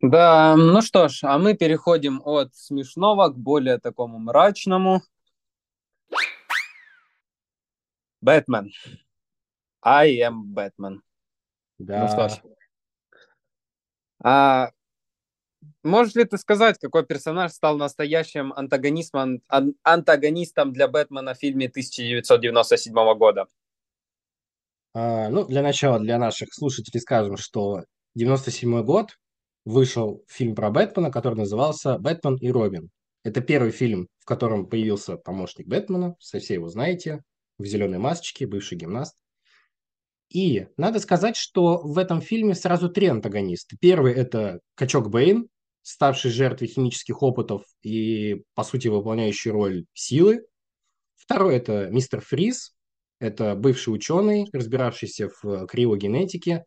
Да, 0.00 0.54
ну 0.56 0.82
что 0.82 1.08
ж, 1.08 1.20
а 1.22 1.38
мы 1.38 1.54
переходим 1.54 2.20
от 2.24 2.54
смешного 2.54 3.28
к 3.28 3.38
более 3.38 3.78
такому 3.78 4.18
мрачному. 4.18 5.02
Бэтмен. 8.20 8.70
I 9.82 10.18
am 10.20 10.54
Batman. 10.54 11.00
Да. 11.78 12.02
Ну 12.02 12.08
что 12.08 12.28
ж. 12.28 12.40
А, 14.22 14.70
можешь 15.82 16.14
ли 16.14 16.24
ты 16.24 16.38
сказать, 16.38 16.78
какой 16.78 17.04
персонаж 17.04 17.52
стал 17.52 17.76
настоящим 17.76 18.52
антагонистом, 18.54 19.42
ан, 19.48 19.74
антагонистом 19.82 20.72
для 20.72 20.88
Бэтмена 20.88 21.34
в 21.34 21.38
фильме 21.38 21.66
1997 21.66 22.94
года? 23.14 23.46
А, 24.94 25.28
ну, 25.28 25.44
для 25.44 25.62
начала, 25.62 25.98
для 25.98 26.18
наших 26.18 26.54
слушателей 26.54 27.00
скажем, 27.00 27.36
что 27.36 27.84
97 28.14 28.82
год 28.84 29.18
вышел 29.64 30.24
фильм 30.28 30.54
про 30.54 30.70
Бэтмена, 30.70 31.10
который 31.10 31.34
назывался 31.34 31.98
«Бэтмен 31.98 32.36
и 32.36 32.50
Робин». 32.50 32.90
Это 33.24 33.40
первый 33.40 33.72
фильм, 33.72 34.08
в 34.20 34.24
котором 34.24 34.68
появился 34.68 35.16
помощник 35.16 35.66
Бэтмена, 35.66 36.14
все 36.20 36.38
его 36.54 36.68
знаете, 36.68 37.22
в 37.58 37.64
зеленой 37.64 37.98
масочке, 37.98 38.46
бывший 38.46 38.78
гимнаст. 38.78 39.16
И 40.28 40.68
надо 40.76 41.00
сказать, 41.00 41.36
что 41.36 41.78
в 41.78 41.98
этом 41.98 42.20
фильме 42.20 42.54
сразу 42.54 42.88
три 42.88 43.06
антагониста. 43.08 43.76
Первый– 43.80 44.12
это 44.14 44.60
Качок 44.76 45.10
Бэйн, 45.10 45.48
ставший 45.82 46.30
жертвой 46.30 46.68
химических 46.68 47.22
опытов 47.22 47.64
и, 47.82 48.42
по 48.54 48.62
сути, 48.62 48.88
выполняющий 48.88 49.50
роль 49.50 49.86
силы. 49.92 50.46
Второй– 51.16 51.56
это 51.56 51.88
мистер 51.90 52.20
Фриз, 52.20 52.74
это 53.18 53.56
бывший 53.56 53.90
ученый, 53.90 54.46
разбиравшийся 54.52 55.30
в 55.42 55.66
криогенетике, 55.66 56.64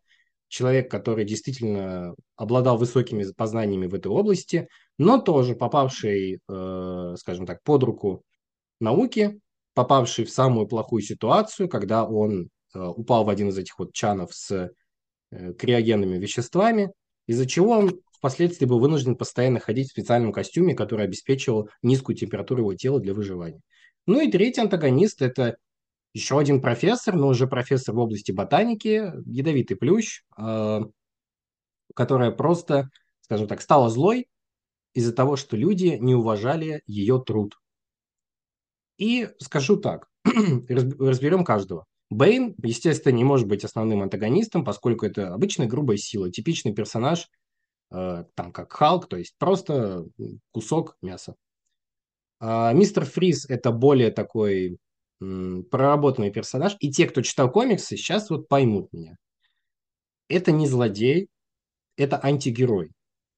человек, 0.48 0.90
который 0.90 1.24
действительно 1.24 2.14
обладал 2.36 2.76
высокими 2.78 3.24
познаниями 3.32 3.86
в 3.86 3.94
этой 3.94 4.08
области, 4.08 4.68
но 4.98 5.18
тоже 5.18 5.54
попавший, 5.54 6.40
э, 6.48 7.14
скажем 7.18 7.46
так, 7.46 7.62
под 7.62 7.84
руку 7.84 8.22
науки, 8.80 9.40
попавший 9.74 10.24
в 10.24 10.30
самую 10.30 10.66
плохую 10.66 11.02
ситуацию, 11.02 11.68
когда 11.68 12.04
он 12.04 12.48
э, 12.74 12.80
упал 12.80 13.24
в 13.24 13.28
один 13.28 13.48
из 13.48 13.58
этих 13.58 13.78
вот 13.78 13.92
чанов 13.92 14.34
с 14.34 14.50
э, 15.30 15.52
криогенными 15.54 16.18
веществами, 16.18 16.92
из-за 17.26 17.46
чего 17.46 17.72
он 17.72 18.00
впоследствии 18.10 18.66
был 18.66 18.80
вынужден 18.80 19.16
постоянно 19.16 19.60
ходить 19.60 19.88
в 19.88 19.92
специальном 19.92 20.32
костюме, 20.32 20.74
который 20.74 21.04
обеспечивал 21.04 21.68
низкую 21.82 22.16
температуру 22.16 22.62
его 22.62 22.74
тела 22.74 22.98
для 22.98 23.14
выживания. 23.14 23.60
Ну 24.06 24.20
и 24.20 24.30
третий 24.30 24.62
антагонист– 24.62 25.22
это 25.22 25.56
еще 26.14 26.38
один 26.38 26.60
профессор, 26.60 27.14
но 27.14 27.28
уже 27.28 27.46
профессор 27.46 27.94
в 27.94 27.98
области 27.98 28.32
ботаники, 28.32 29.12
ядовитый 29.26 29.76
плющ, 29.76 30.22
э, 30.36 30.80
которая 31.94 32.30
просто, 32.30 32.90
скажем 33.20 33.46
так, 33.46 33.60
стала 33.60 33.88
злой 33.90 34.28
из-за 34.94 35.12
того, 35.12 35.36
что 35.36 35.56
люди 35.56 35.96
не 36.00 36.14
уважали 36.14 36.82
ее 36.86 37.22
труд. 37.24 37.54
И 38.98 39.28
скажу 39.38 39.76
так, 39.76 40.08
разберем 40.68 41.44
каждого. 41.44 41.84
Бэйн, 42.10 42.54
естественно, 42.62 43.14
не 43.14 43.24
может 43.24 43.46
быть 43.46 43.64
основным 43.64 44.02
антагонистом, 44.02 44.64
поскольку 44.64 45.04
это 45.04 45.34
обычная 45.34 45.66
грубая 45.66 45.98
сила, 45.98 46.30
типичный 46.30 46.74
персонаж, 46.74 47.28
э, 47.92 48.24
там 48.34 48.52
как 48.52 48.72
Халк, 48.72 49.08
то 49.08 49.16
есть 49.16 49.34
просто 49.38 50.06
кусок 50.52 50.96
мяса. 51.02 51.36
А 52.40 52.72
мистер 52.72 53.04
Фриз– 53.04 53.46
это 53.48 53.72
более 53.72 54.10
такой 54.10 54.78
проработанный 55.18 56.30
персонаж, 56.30 56.76
и 56.80 56.90
те, 56.90 57.06
кто 57.06 57.22
читал 57.22 57.50
комиксы, 57.50 57.96
сейчас 57.96 58.30
вот 58.30 58.48
поймут 58.48 58.92
меня. 58.92 59.16
Это 60.28 60.52
не 60.52 60.66
злодей, 60.66 61.28
это 61.96 62.20
антигерой. 62.22 62.90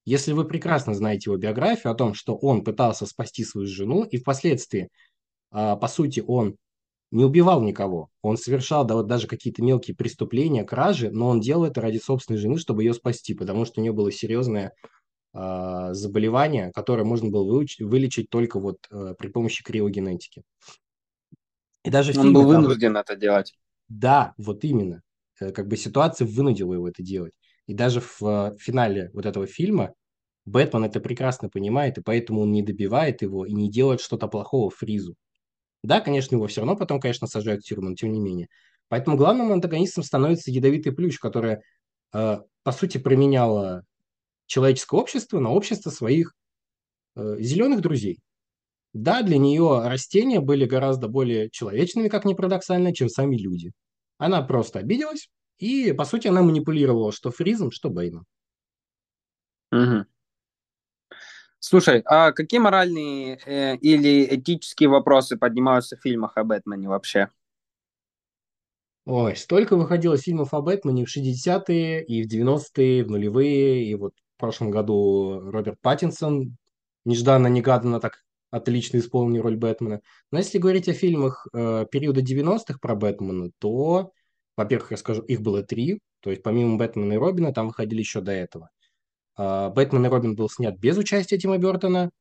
Если 0.05 0.33
вы 0.33 0.45
прекрасно 0.45 0.93
знаете 0.93 1.29
его 1.29 1.37
биографию 1.37 1.91
о 1.91 1.95
том, 1.95 2.13
что 2.13 2.35
он 2.35 2.63
пытался 2.63 3.05
спасти 3.05 3.43
свою 3.43 3.67
жену, 3.67 4.03
и 4.03 4.17
впоследствии, 4.17 4.89
а, 5.51 5.75
по 5.75 5.87
сути, 5.87 6.23
он 6.25 6.55
не 7.11 7.25
убивал 7.25 7.61
никого. 7.61 8.09
Он 8.21 8.37
совершал 8.37 8.85
да, 8.85 8.95
вот 8.95 9.07
даже 9.07 9.27
какие-то 9.27 9.61
мелкие 9.61 9.95
преступления, 9.95 10.63
кражи, 10.63 11.11
но 11.11 11.27
он 11.27 11.41
делал 11.41 11.65
это 11.65 11.81
ради 11.81 11.97
собственной 11.97 12.39
жены, 12.39 12.57
чтобы 12.57 12.83
ее 12.83 12.93
спасти, 12.93 13.33
потому 13.33 13.65
что 13.65 13.79
у 13.79 13.83
нее 13.83 13.91
было 13.91 14.11
серьезное 14.11 14.73
э, 15.33 15.89
заболевание, 15.91 16.71
которое 16.73 17.03
можно 17.03 17.29
было 17.29 17.63
вылечить 17.79 18.29
только 18.29 18.59
вот 18.59 18.77
э, 18.89 19.13
при 19.19 19.27
помощи 19.27 19.61
криогенетики. 19.63 20.43
И 21.83 21.89
даже 21.89 22.17
он 22.19 22.33
был 22.33 22.45
вынужден 22.45 22.95
это 22.97 23.15
делать. 23.15 23.53
Да, 23.89 24.33
вот 24.37 24.63
именно. 24.63 25.01
Э, 25.39 25.51
как 25.51 25.67
бы 25.67 25.77
ситуация 25.77 26.27
вынудила 26.27 26.73
его 26.73 26.87
это 26.87 27.03
делать. 27.03 27.33
И 27.67 27.73
даже 27.73 28.01
в 28.01 28.21
э, 28.21 28.57
финале 28.59 29.09
вот 29.13 29.25
этого 29.25 29.47
фильма 29.47 29.93
Бэтмен 30.45 30.85
это 30.85 30.99
прекрасно 30.99 31.49
понимает, 31.49 31.97
и 31.97 32.01
поэтому 32.01 32.41
он 32.41 32.51
не 32.51 32.63
добивает 32.63 33.21
его 33.21 33.45
и 33.45 33.53
не 33.53 33.69
делает 33.69 34.01
что-то 34.01 34.27
плохого 34.27 34.69
Фризу. 34.71 35.15
Да, 35.83 36.01
конечно, 36.01 36.35
его 36.35 36.47
все 36.47 36.61
равно 36.61 36.75
потом, 36.75 36.99
конечно, 36.99 37.27
сажают 37.27 37.63
в 37.63 37.67
тюрьму, 37.67 37.89
но 37.89 37.95
тем 37.95 38.11
не 38.11 38.19
менее. 38.19 38.47
Поэтому 38.87 39.17
главным 39.17 39.51
антагонистом 39.51 40.03
становится 40.03 40.51
ядовитый 40.51 40.91
плющ, 40.91 41.17
которая, 41.17 41.61
э, 42.13 42.39
по 42.63 42.71
сути, 42.71 42.97
применяла 42.97 43.83
человеческое 44.47 44.99
общество 44.99 45.39
на 45.39 45.49
общество 45.51 45.89
своих 45.89 46.33
э, 47.15 47.37
зеленых 47.39 47.81
друзей. 47.81 48.19
Да, 48.93 49.21
для 49.23 49.37
нее 49.37 49.81
растения 49.87 50.41
были 50.41 50.65
гораздо 50.65 51.07
более 51.07 51.49
человечными, 51.49 52.09
как 52.09 52.25
ни 52.25 52.33
парадоксально, 52.33 52.93
чем 52.93 53.09
сами 53.09 53.37
люди. 53.37 53.71
Она 54.17 54.41
просто 54.41 54.79
обиделась, 54.79 55.29
и, 55.59 55.93
по 55.93 56.05
сути, 56.05 56.27
она 56.27 56.41
манипулировала 56.41 57.11
что 57.11 57.31
Фризом, 57.31 57.71
что 57.71 57.89
Бэйном. 57.89 58.25
Угу. 59.71 60.05
Слушай, 61.59 62.01
а 62.05 62.31
какие 62.31 62.59
моральные 62.59 63.39
э, 63.45 63.77
или 63.77 64.35
этические 64.35 64.89
вопросы 64.89 65.37
поднимаются 65.37 65.95
в 65.95 66.01
фильмах 66.01 66.35
о 66.35 66.43
Бэтмене 66.43 66.89
вообще? 66.89 67.29
Ой, 69.05 69.35
столько 69.35 69.75
выходило 69.75 70.17
фильмов 70.17 70.53
о 70.53 70.61
Бэтмене 70.61 71.05
в 71.05 71.09
60-е, 71.09 72.03
и 72.03 72.23
в 72.23 72.27
90-е, 72.27 73.03
в 73.03 73.09
нулевые, 73.09 73.83
и 73.85 73.95
вот 73.95 74.13
в 74.37 74.39
прошлом 74.39 74.71
году 74.71 75.39
Роберт 75.51 75.79
Паттинсон 75.81 76.57
нежданно-негаданно 77.05 77.99
так 77.99 78.23
отлично 78.51 78.97
исполнил 78.97 79.41
роль 79.41 79.55
Бэтмена. 79.55 80.01
Но 80.29 80.37
если 80.37 80.59
говорить 80.59 80.87
о 80.89 80.93
фильмах 80.93 81.47
э, 81.53 81.85
периода 81.89 82.21
90-х 82.21 82.77
про 82.79 82.95
Бэтмена, 82.95 83.49
то, 83.57 84.11
во-первых, 84.55 84.91
я 84.91 84.97
скажу, 84.97 85.23
их 85.23 85.41
было 85.41 85.63
три, 85.63 85.99
то 86.19 86.29
есть 86.29 86.43
помимо 86.43 86.77
Бэтмена 86.77 87.13
и 87.13 87.17
Робина 87.17 87.53
там 87.53 87.67
выходили 87.67 87.99
еще 87.99 88.21
до 88.21 88.33
этого. 88.33 88.69
А, 89.35 89.69
Бэтмен 89.69 90.05
и 90.05 90.09
Робин 90.09 90.35
был 90.35 90.49
снят 90.49 90.77
без 90.77 90.97
участия 90.97 91.37
Тима 91.37 91.57
Бертона, 91.57 92.11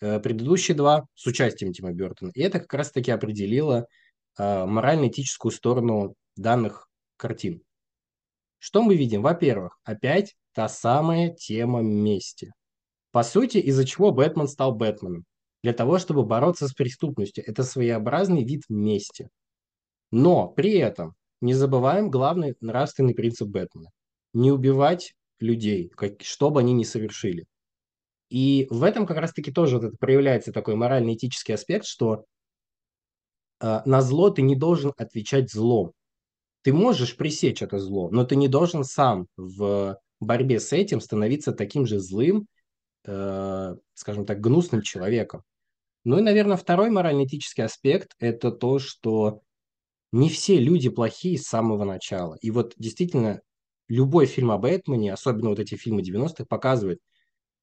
э, 0.00 0.20
предыдущие 0.20 0.76
два 0.76 1.06
с 1.14 1.26
участием 1.26 1.72
Тима 1.72 1.92
Бертона. 1.92 2.30
И 2.34 2.42
это 2.42 2.60
как 2.60 2.72
раз-таки 2.74 3.10
определило 3.10 3.86
а, 4.38 4.66
морально-этическую 4.66 5.50
сторону 5.50 6.14
данных 6.36 6.88
картин. 7.16 7.62
Что 8.58 8.82
мы 8.82 8.96
видим? 8.96 9.22
Во-первых, 9.22 9.78
опять 9.84 10.34
та 10.52 10.68
самая 10.68 11.30
тема 11.30 11.82
мести. 11.82 12.52
По 13.10 13.22
сути, 13.22 13.58
из-за 13.58 13.86
чего 13.86 14.12
Бэтмен 14.12 14.48
стал 14.48 14.74
Бэтменом? 14.74 15.24
Для 15.66 15.72
того, 15.72 15.98
чтобы 15.98 16.22
бороться 16.22 16.68
с 16.68 16.74
преступностью. 16.74 17.42
Это 17.44 17.64
своеобразный 17.64 18.44
вид 18.44 18.62
мести. 18.68 19.30
Но 20.12 20.46
при 20.46 20.74
этом 20.74 21.16
не 21.40 21.54
забываем 21.54 22.08
главный 22.08 22.54
нравственный 22.60 23.14
принцип 23.14 23.48
Бэтмена. 23.48 23.90
Не 24.32 24.52
убивать 24.52 25.14
людей, 25.40 25.88
как, 25.88 26.22
что 26.22 26.50
бы 26.50 26.60
они 26.60 26.72
ни 26.72 26.84
совершили. 26.84 27.46
И 28.30 28.68
в 28.70 28.84
этом 28.84 29.06
как 29.06 29.16
раз-таки 29.16 29.50
тоже 29.50 29.78
вот 29.78 29.86
это 29.86 29.96
проявляется 29.96 30.52
такой 30.52 30.76
морально-этический 30.76 31.54
аспект, 31.54 31.84
что 31.84 32.26
э, 33.58 33.80
на 33.84 34.02
зло 34.02 34.30
ты 34.30 34.42
не 34.42 34.54
должен 34.54 34.92
отвечать 34.96 35.50
злом. 35.50 35.94
Ты 36.62 36.72
можешь 36.72 37.16
пресечь 37.16 37.60
это 37.60 37.80
зло, 37.80 38.08
но 38.12 38.22
ты 38.22 38.36
не 38.36 38.46
должен 38.46 38.84
сам 38.84 39.26
в 39.36 39.98
борьбе 40.20 40.60
с 40.60 40.72
этим 40.72 41.00
становиться 41.00 41.50
таким 41.50 41.86
же 41.86 41.98
злым, 41.98 42.46
э, 43.04 43.74
скажем 43.94 44.26
так, 44.26 44.40
гнусным 44.40 44.82
человеком. 44.82 45.42
Ну 46.06 46.18
и, 46.18 46.22
наверное, 46.22 46.56
второй 46.56 46.88
морально-этический 46.90 47.64
аспект– 47.64 48.12
это 48.20 48.52
то, 48.52 48.78
что 48.78 49.40
не 50.12 50.28
все 50.28 50.56
люди 50.56 50.88
плохие 50.88 51.36
с 51.36 51.48
самого 51.48 51.82
начала. 51.82 52.36
И 52.40 52.52
вот 52.52 52.74
действительно 52.78 53.40
любой 53.88 54.26
фильм 54.26 54.52
о 54.52 54.58
Бэтмене, 54.58 55.12
особенно 55.12 55.48
вот 55.48 55.58
эти 55.58 55.74
фильмы 55.74 56.02
90-х, 56.02 56.44
показывает, 56.44 57.00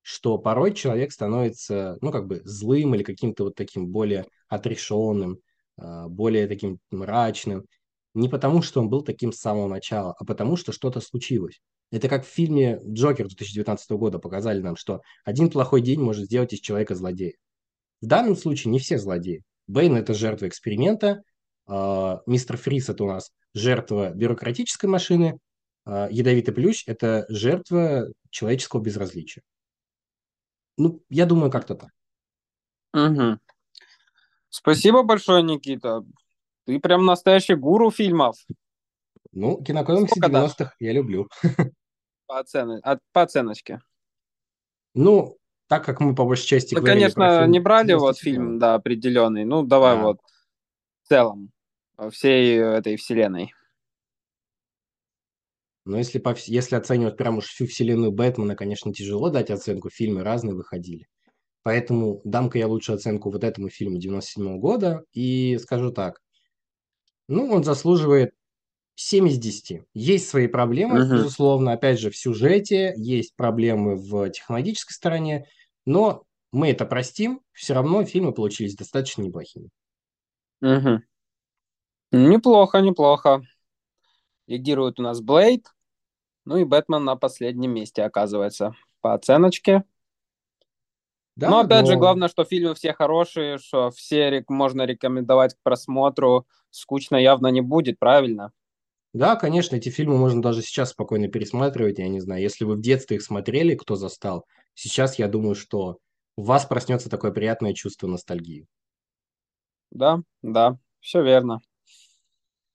что 0.02 0.38
порой 0.38 0.74
человек 0.74 1.14
становится, 1.14 1.98
ну, 2.02 2.12
как 2.12 2.28
бы 2.28 2.42
злым 2.44 2.96
или 2.96 3.04
каким-то 3.04 3.46
вот 3.46 3.56
таким 3.56 3.88
более 3.88 4.26
отрешенным, 4.50 5.40
а, 5.78 6.10
более 6.10 6.46
таким 6.46 6.80
мрачным. 6.92 7.66
Не 8.14 8.28
потому, 8.28 8.62
что 8.62 8.82
он 8.82 8.90
был 8.90 9.04
таким 9.04 9.32
с 9.32 9.40
самого 9.40 9.70
начала, 9.70 10.16
а 10.20 10.26
потому, 10.26 10.58
что 10.58 10.74
что-то 10.74 11.00
случилось. 11.00 11.62
Это 11.92 12.10
как 12.10 12.26
в 12.26 12.30
фильме 12.30 12.82
«Джокер» 12.86 13.28
2019 13.28 13.92
года 13.92 14.20
показали 14.20 14.60
нам, 14.60 14.76
что 14.76 15.00
один 15.24 15.50
плохой 15.50 15.80
день 15.80 16.02
может 16.02 16.26
сделать 16.26 16.52
из 16.52 16.60
человека 16.60 16.94
злодея. 16.94 17.36
В 18.04 18.06
данном 18.06 18.36
случае 18.36 18.70
не 18.70 18.80
все 18.80 18.98
злодеи. 18.98 19.44
Бэйн– 19.68 19.96
это 19.98 20.14
жертва 20.14 20.50
эксперимента, 20.50 21.24
а, 21.66 22.22
мистер 22.26 22.58
Фрис– 22.58 22.90
это 22.90 23.06
у 23.06 23.08
нас 23.08 23.32
жертва 23.54 24.10
бюрократической 24.10 24.88
машины, 24.88 25.40
а, 25.86 26.10
ядовитый 26.12 26.54
плющ– 26.54 26.84
это 26.86 27.26
жертва 27.30 28.10
человеческого 28.30 28.82
безразличия. 28.82 29.42
Ну, 30.78 31.02
я 31.08 31.26
думаю, 31.26 31.50
как-то 31.50 31.76
так. 31.76 31.92
Угу. 32.94 33.40
Спасибо 34.50 35.04
большое, 35.04 35.42
Никита. 35.42 36.04
Ты 36.66 36.82
прям 36.82 37.06
настоящий 37.06 37.56
гуру 37.56 37.90
фильмов. 37.90 38.36
Ну, 39.32 39.64
кинокомиксы 39.64 40.20
90-х 40.20 40.76
я 40.80 40.92
люблю. 40.92 41.30
По, 42.28 42.40
оцен... 42.40 42.82
От, 42.84 43.00
по 43.14 43.22
оценочке. 43.22 43.82
Ну, 44.94 45.38
так 45.68 45.86
как 45.86 46.00
мы 46.00 46.16
по 46.16 46.26
большей 46.26 46.48
части... 46.48 46.76
Мы, 46.76 46.82
конечно, 46.82 47.46
не 47.48 47.60
брали 47.60 47.94
вот 47.94 48.18
фильм, 48.18 48.60
да, 48.60 48.76
определенный. 48.76 49.46
Ну, 49.46 49.64
давай 49.64 49.96
да. 49.96 50.04
вот 50.04 50.18
в 51.04 51.10
целом 51.10 51.52
всей 52.12 52.58
этой 52.58 52.98
вселенной. 52.98 53.54
Но 55.86 55.98
если, 55.98 56.20
по, 56.20 56.36
если 56.46 56.76
оценивать 56.76 57.18
прям 57.18 57.38
уж 57.38 57.46
всю 57.46 57.68
вселенную 57.68 58.12
Бэтмена, 58.12 58.56
конечно, 58.56 58.94
тяжело 58.94 59.30
дать 59.30 59.52
оценку. 59.52 59.90
Фильмы 59.90 60.24
разные 60.24 60.56
выходили. 60.56 61.08
Поэтому 61.64 62.22
дам-ка 62.24 62.58
я 62.58 62.68
лучшую 62.68 62.96
оценку 62.96 63.30
вот 63.32 63.44
этому 63.44 63.70
фильму 63.70 63.98
97 63.98 64.56
-го 64.56 64.60
года. 64.60 65.04
И 65.12 65.58
скажу 65.58 65.92
так. 65.92 66.22
Ну, 67.28 67.52
он 67.52 67.64
заслуживает 67.64 68.34
7 68.96 69.28
из 69.28 69.40
10. 69.40 69.84
Есть 69.94 70.30
свои 70.30 70.48
проблемы, 70.48 71.00
uh-huh. 71.00 71.12
безусловно. 71.12 71.74
Опять 71.74 72.00
же, 72.00 72.10
в 72.10 72.18
сюжете 72.18 72.94
есть 72.96 73.36
проблемы 73.36 73.96
в 73.96 74.30
технологической 74.30 74.94
стороне. 74.94 75.48
Но 75.86 76.24
мы 76.52 76.70
это 76.70 76.86
простим. 76.86 77.42
Все 77.52 77.74
равно 77.74 78.06
фильмы 78.06 78.34
получились 78.34 78.76
достаточно 78.76 79.24
неплохими. 79.24 79.70
Угу. 80.62 81.02
Неплохо, 82.12 82.80
неплохо. 82.80 83.42
Лидирует 84.48 85.00
у 85.00 85.04
нас 85.04 85.20
Блейд. 85.20 85.66
Ну 86.46 86.58
и 86.58 86.64
Бэтмен 86.64 87.04
на 87.04 87.16
последнем 87.16 87.72
месте 87.72 88.04
оказывается 88.04 88.76
по 89.02 89.14
оценочке. 89.14 89.84
Да, 91.36 91.50
но 91.50 91.60
опять 91.62 91.86
но... 91.86 91.92
же, 91.92 91.98
главное, 91.98 92.28
что 92.28 92.44
фильмы 92.44 92.76
все 92.76 92.94
хорошие, 92.94 93.58
что 93.58 93.90
все 93.90 94.30
рек- 94.30 94.50
можно 94.50 94.86
рекомендовать 94.86 95.56
к 95.56 95.64
просмотру. 95.64 96.46
Скучно 96.70 97.16
явно 97.16 97.48
не 97.48 97.62
будет, 97.62 97.98
правильно? 97.98 98.52
Да, 99.14 99.36
конечно, 99.36 99.76
эти 99.76 99.90
фильмы 99.90 100.18
можно 100.18 100.42
даже 100.42 100.62
сейчас 100.62 100.90
спокойно 100.92 101.28
пересматривать, 101.28 102.00
я 102.00 102.08
не 102.10 102.20
знаю. 102.20 102.42
Если 102.42 102.64
вы 102.66 102.76
в 102.76 102.82
детстве 102.82 103.18
их 103.18 103.24
смотрели, 103.24 103.76
кто 103.76 103.96
застал, 103.96 104.46
сейчас 104.76 105.20
я 105.20 105.28
думаю, 105.28 105.56
что 105.56 105.98
у 106.36 106.44
вас 106.44 106.66
проснется 106.66 107.10
такое 107.10 107.32
приятное 107.32 107.74
чувство 107.74 108.08
ностальгии. 108.08 108.68
Да, 109.92 110.20
да, 110.42 110.78
все 111.00 111.22
верно. 111.24 111.60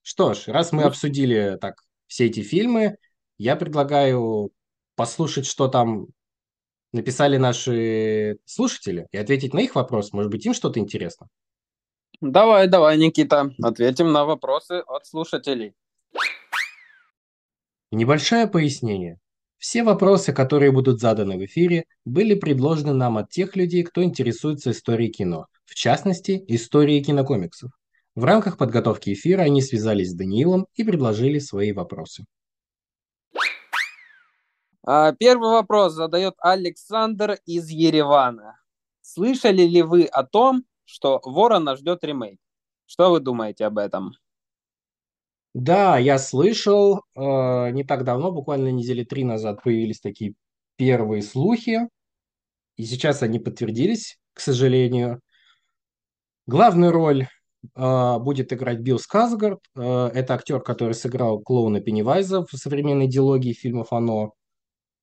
Что 0.03 0.35
ж, 0.35 0.49
раз 0.49 0.73
мы 0.73 0.85
Ну, 0.85 0.89
обсудили 0.89 1.57
так 1.61 1.83
все 2.07 2.27
эти 2.27 2.41
фильмы, 2.41 2.97
я 3.37 3.57
предлагаю 3.57 4.51
послушать, 4.97 5.47
что 5.47 5.69
там 5.69 6.07
написали 6.93 7.39
наши 7.39 8.39
слушатели, 8.47 9.09
и 9.13 9.19
ответить 9.19 9.55
на 9.55 9.61
их 9.61 9.75
вопрос. 9.77 10.13
Может 10.13 10.31
быть, 10.33 10.47
им 10.47 10.55
что-то 10.55 10.81
интересно. 10.81 11.29
давай, 12.21 12.69
давай, 12.69 12.97
Никита, 12.99 13.51
ответим 13.63 14.13
на 14.13 14.25
вопросы 14.25 14.83
от 14.87 15.07
слушателей. 15.07 15.75
Небольшое 17.91 18.47
пояснение. 18.47 19.19
Все 19.57 19.83
вопросы, 19.83 20.33
которые 20.33 20.71
будут 20.73 21.01
заданы 21.01 21.39
в 21.39 21.45
эфире, 21.47 21.85
были 22.05 22.35
предложены 22.35 22.93
нам 22.93 23.17
от 23.17 23.31
тех 23.31 23.57
людей, 23.57 23.83
кто 23.83 24.05
интересуется 24.05 24.73
историей 24.73 25.11
кино, 25.11 25.47
в 25.65 25.75
частности, 25.75 26.45
историей 26.49 27.03
кинокомиксов. 27.03 27.73
В 28.15 28.25
рамках 28.25 28.59
подготовки 28.59 29.15
эфира 29.15 29.43
они 29.43 29.63
связались 29.63 30.11
с 30.11 30.15
Даниилом 30.15 30.67
и 30.75 30.85
предложили 30.85 31.39
свои 31.39 31.73
вопросы. 31.73 32.25
А, 34.85 35.13
Первый 35.13 35.51
вопрос 35.51 35.95
задает 35.95 36.35
Александр 36.39 37.39
из 37.47 37.69
Еревана. 37.69 38.61
Слышали 39.01 39.63
ли 39.63 39.83
вы 39.83 40.05
о 40.05 40.25
том, 40.25 40.65
что 40.85 41.21
Ворона 41.25 41.77
ждет 41.77 42.05
ремейк? 42.05 42.39
Что 42.87 43.11
вы 43.11 43.21
думаете 43.21 43.65
об 43.65 43.79
этом? 43.79 44.13
Да, 45.55 45.99
я 45.99 46.19
слышал, 46.19 47.03
э, 47.17 47.71
не 47.71 47.85
так 47.85 48.05
давно, 48.05 48.31
буквально 48.31 48.69
недели 48.69 49.03
три 49.05 49.25
назад 49.25 49.63
появились 49.63 50.01
такие 50.01 50.35
первые 50.77 51.23
слухи, 51.23 51.89
и 52.77 52.85
сейчас 52.85 53.23
они 53.23 53.39
подтвердились, 53.39 54.19
к 54.35 54.41
сожалению. 54.41 55.21
Главную 56.47 56.93
роль 56.93 57.27
э, 57.75 58.19
будет 58.21 58.53
играть 58.53 58.79
Билл 58.79 58.99
Скарсгард. 58.99 59.61
Э, 59.77 60.11
это 60.15 60.35
актер, 60.35 60.61
который 60.61 60.95
сыграл 60.95 61.41
клоуна 61.41 61.81
Пеннивайза 61.81 62.47
в 62.47 62.53
современной 62.57 63.09
диалогии 63.09 63.53
фильмов 63.53 63.93
«Оно». 63.93 64.35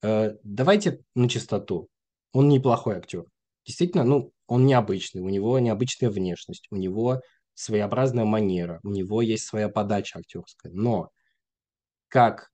Э, 0.01 0.35
давайте 0.43 1.01
на 1.15 1.27
чистоту. 1.29 1.89
Он 2.31 2.49
неплохой 2.49 2.97
актер. 2.97 3.25
Действительно, 3.65 4.03
ну, 4.03 4.31
он 4.47 4.65
необычный, 4.65 5.21
у 5.21 5.29
него 5.29 5.59
необычная 5.59 6.09
внешность, 6.09 6.67
у 6.71 6.75
него 6.77 7.21
своеобразная 7.55 8.25
манера, 8.25 8.79
у 8.83 8.89
него 8.89 9.21
есть 9.21 9.45
своя 9.45 9.69
подача 9.69 10.19
актерская. 10.19 10.71
Но 10.71 11.09
как 12.07 12.51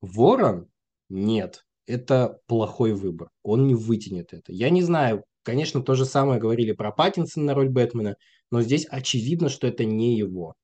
Ворон, 0.00 0.68
нет, 1.08 1.64
это 1.86 2.40
плохой 2.46 2.92
выбор. 2.92 3.30
Он 3.42 3.66
не 3.66 3.74
вытянет 3.74 4.32
это. 4.32 4.52
Я 4.52 4.70
не 4.70 4.82
знаю, 4.82 5.24
конечно, 5.42 5.82
то 5.82 5.94
же 5.94 6.04
самое 6.04 6.40
говорили 6.40 6.72
про 6.72 6.92
Паттинсона 6.92 7.46
на 7.46 7.54
роль 7.54 7.68
Бэтмена, 7.68 8.16
но 8.50 8.62
здесь 8.62 8.86
очевидно, 8.90 9.48
что 9.48 9.66
это 9.66 9.84
не 9.84 10.16
его. 10.16 10.54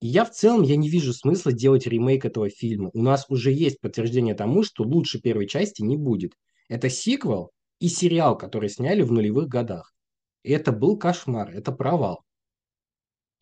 И 0.00 0.08
я 0.08 0.24
в 0.24 0.30
целом 0.30 0.62
я 0.62 0.76
не 0.76 0.88
вижу 0.88 1.12
смысла 1.12 1.52
делать 1.52 1.86
ремейк 1.86 2.24
этого 2.24 2.50
фильма. 2.50 2.90
У 2.92 3.02
нас 3.02 3.26
уже 3.28 3.52
есть 3.52 3.80
подтверждение 3.80 4.34
тому, 4.34 4.62
что 4.62 4.84
лучше 4.84 5.20
первой 5.20 5.46
части 5.46 5.82
не 5.82 5.96
будет. 5.96 6.32
Это 6.68 6.90
сиквел 6.90 7.50
и 7.80 7.88
сериал, 7.88 8.36
который 8.36 8.68
сняли 8.68 9.02
в 9.02 9.12
нулевых 9.12 9.48
годах. 9.48 9.94
И 10.42 10.52
это 10.52 10.72
был 10.72 10.98
кошмар, 10.98 11.50
это 11.50 11.72
провал. 11.72 12.25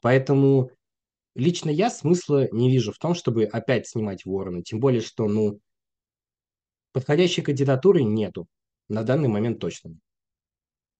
Поэтому 0.04 0.70
лично 1.34 1.70
я 1.70 1.88
смысла 1.88 2.46
не 2.52 2.70
вижу 2.70 2.92
в 2.92 2.98
том, 2.98 3.14
чтобы 3.14 3.44
опять 3.44 3.88
снимать 3.88 4.26
Ворона. 4.26 4.62
Тем 4.62 4.78
более, 4.78 5.00
что, 5.00 5.26
ну, 5.28 5.60
подходящей 6.92 7.42
кандидатуры 7.42 8.02
нету. 8.02 8.46
На 8.90 9.02
данный 9.02 9.28
момент 9.28 9.60
точно. 9.60 9.96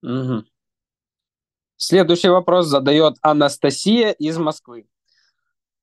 Мгм. 0.01 0.47
Следующий 1.77 2.31
вопрос 2.31 2.69
задает 2.69 3.17
Анастасия 3.21 4.13
из 4.13 4.39
Москвы. 4.39 4.87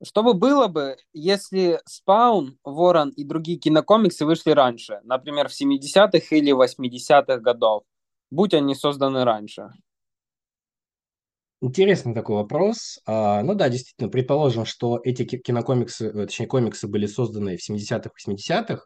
Что 0.03 0.23
бы 0.23 0.33
было 0.33 0.67
бы, 0.67 0.97
если 1.13 1.79
Спаун, 1.85 2.57
Ворон 2.63 3.09
и 3.09 3.23
другие 3.23 3.59
кинокомиксы 3.59 4.25
вышли 4.25 4.49
раньше, 4.49 4.99
например, 5.03 5.47
в 5.47 5.53
70-х 5.53 6.35
или 6.35 6.51
80-х 6.51 7.37
годов, 7.37 7.83
будь 8.31 8.55
они 8.55 8.73
созданы 8.73 9.25
раньше? 9.25 9.69
Интересный 11.63 12.15
такой 12.15 12.37
вопрос. 12.37 12.99
А, 13.05 13.43
ну 13.43 13.53
да, 13.53 13.69
действительно, 13.69 14.09
предположим, 14.09 14.65
что 14.65 14.99
эти 15.03 15.23
ки- 15.25 15.37
кинокомиксы, 15.37 16.07
э, 16.07 16.11
точнее, 16.25 16.47
комиксы 16.47 16.87
были 16.87 17.05
созданы 17.05 17.55
в 17.57 17.63
70-х, 17.63 18.13
80-х. 18.15 18.85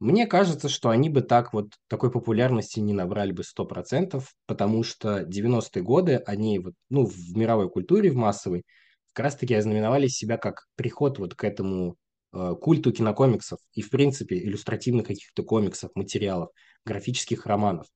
Мне 0.00 0.26
кажется, 0.26 0.68
что 0.68 0.90
они 0.90 1.10
бы 1.10 1.22
так 1.22 1.52
вот 1.52 1.74
такой 1.88 2.10
популярности 2.10 2.80
не 2.80 2.92
набрали 2.92 3.32
бы 3.32 3.44
100%, 3.44 4.32
потому 4.46 4.82
что 4.84 5.22
90-е 5.24 5.82
годы, 5.84 6.16
они 6.26 6.58
вот, 6.58 6.74
ну, 6.90 7.06
в 7.06 7.36
мировой 7.36 7.70
культуре, 7.70 8.10
в 8.10 8.16
массовой, 8.16 8.64
как 9.12 9.26
раз-таки 9.26 9.54
ознаменовали 9.54 10.08
себя 10.08 10.38
как 10.38 10.66
приход 10.76 11.18
вот 11.20 11.34
к 11.36 11.44
этому 11.44 11.96
э, 12.32 12.54
культу 12.60 12.92
кинокомиксов 12.92 13.60
и, 13.74 13.82
в 13.82 13.90
принципе, 13.90 14.38
иллюстративных 14.38 15.06
каких-то 15.06 15.44
комиксов, 15.44 15.92
материалов, 15.94 16.50
графических 16.84 17.46
романов. 17.46 17.86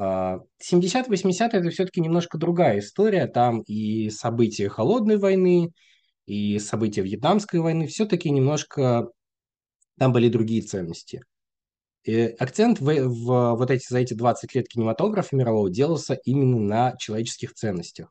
А, 0.00 0.40
70-80 0.58 1.50
это 1.52 1.68
все-таки 1.68 2.00
немножко 2.00 2.38
другая 2.38 2.78
история. 2.78 3.26
Там 3.26 3.60
и 3.60 4.08
события 4.08 4.70
Холодной 4.70 5.18
войны, 5.18 5.72
и 6.24 6.58
события 6.58 7.02
Вьетнамской 7.02 7.60
войны 7.60 7.86
все-таки 7.86 8.30
немножко 8.30 9.10
там 9.98 10.12
были 10.14 10.30
другие 10.30 10.62
ценности. 10.62 11.22
И 12.04 12.16
акцент 12.38 12.80
в, 12.80 12.84
в 12.84 13.56
вот 13.56 13.70
эти, 13.70 13.86
за 13.90 13.98
эти 13.98 14.14
20 14.14 14.54
лет 14.54 14.68
кинематографа 14.68 15.36
мирового 15.36 15.68
делался 15.68 16.14
именно 16.24 16.58
на 16.58 16.96
человеческих 16.96 17.52
ценностях, 17.52 18.10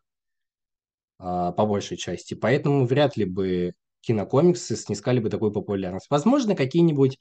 а, 1.17 1.51
по 1.53 1.65
большей 1.65 1.97
части. 1.97 2.35
Поэтому 2.35 2.85
вряд 2.85 3.17
ли 3.17 3.25
бы 3.25 3.73
кинокомиксы 4.01 4.75
снискали 4.75 5.19
бы 5.19 5.31
такую 5.31 5.51
популярность. 5.51 6.05
Возможно, 6.11 6.55
какие-нибудь 6.55 7.17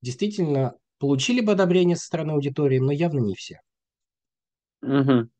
действительно 0.00 0.76
получили 0.98 1.42
бы 1.42 1.52
одобрение 1.52 1.96
со 1.96 2.06
стороны 2.06 2.32
аудитории, 2.32 2.78
но 2.78 2.90
явно 2.90 3.18
не 3.18 3.34
все. 3.34 3.60
Мгм. 4.80 5.30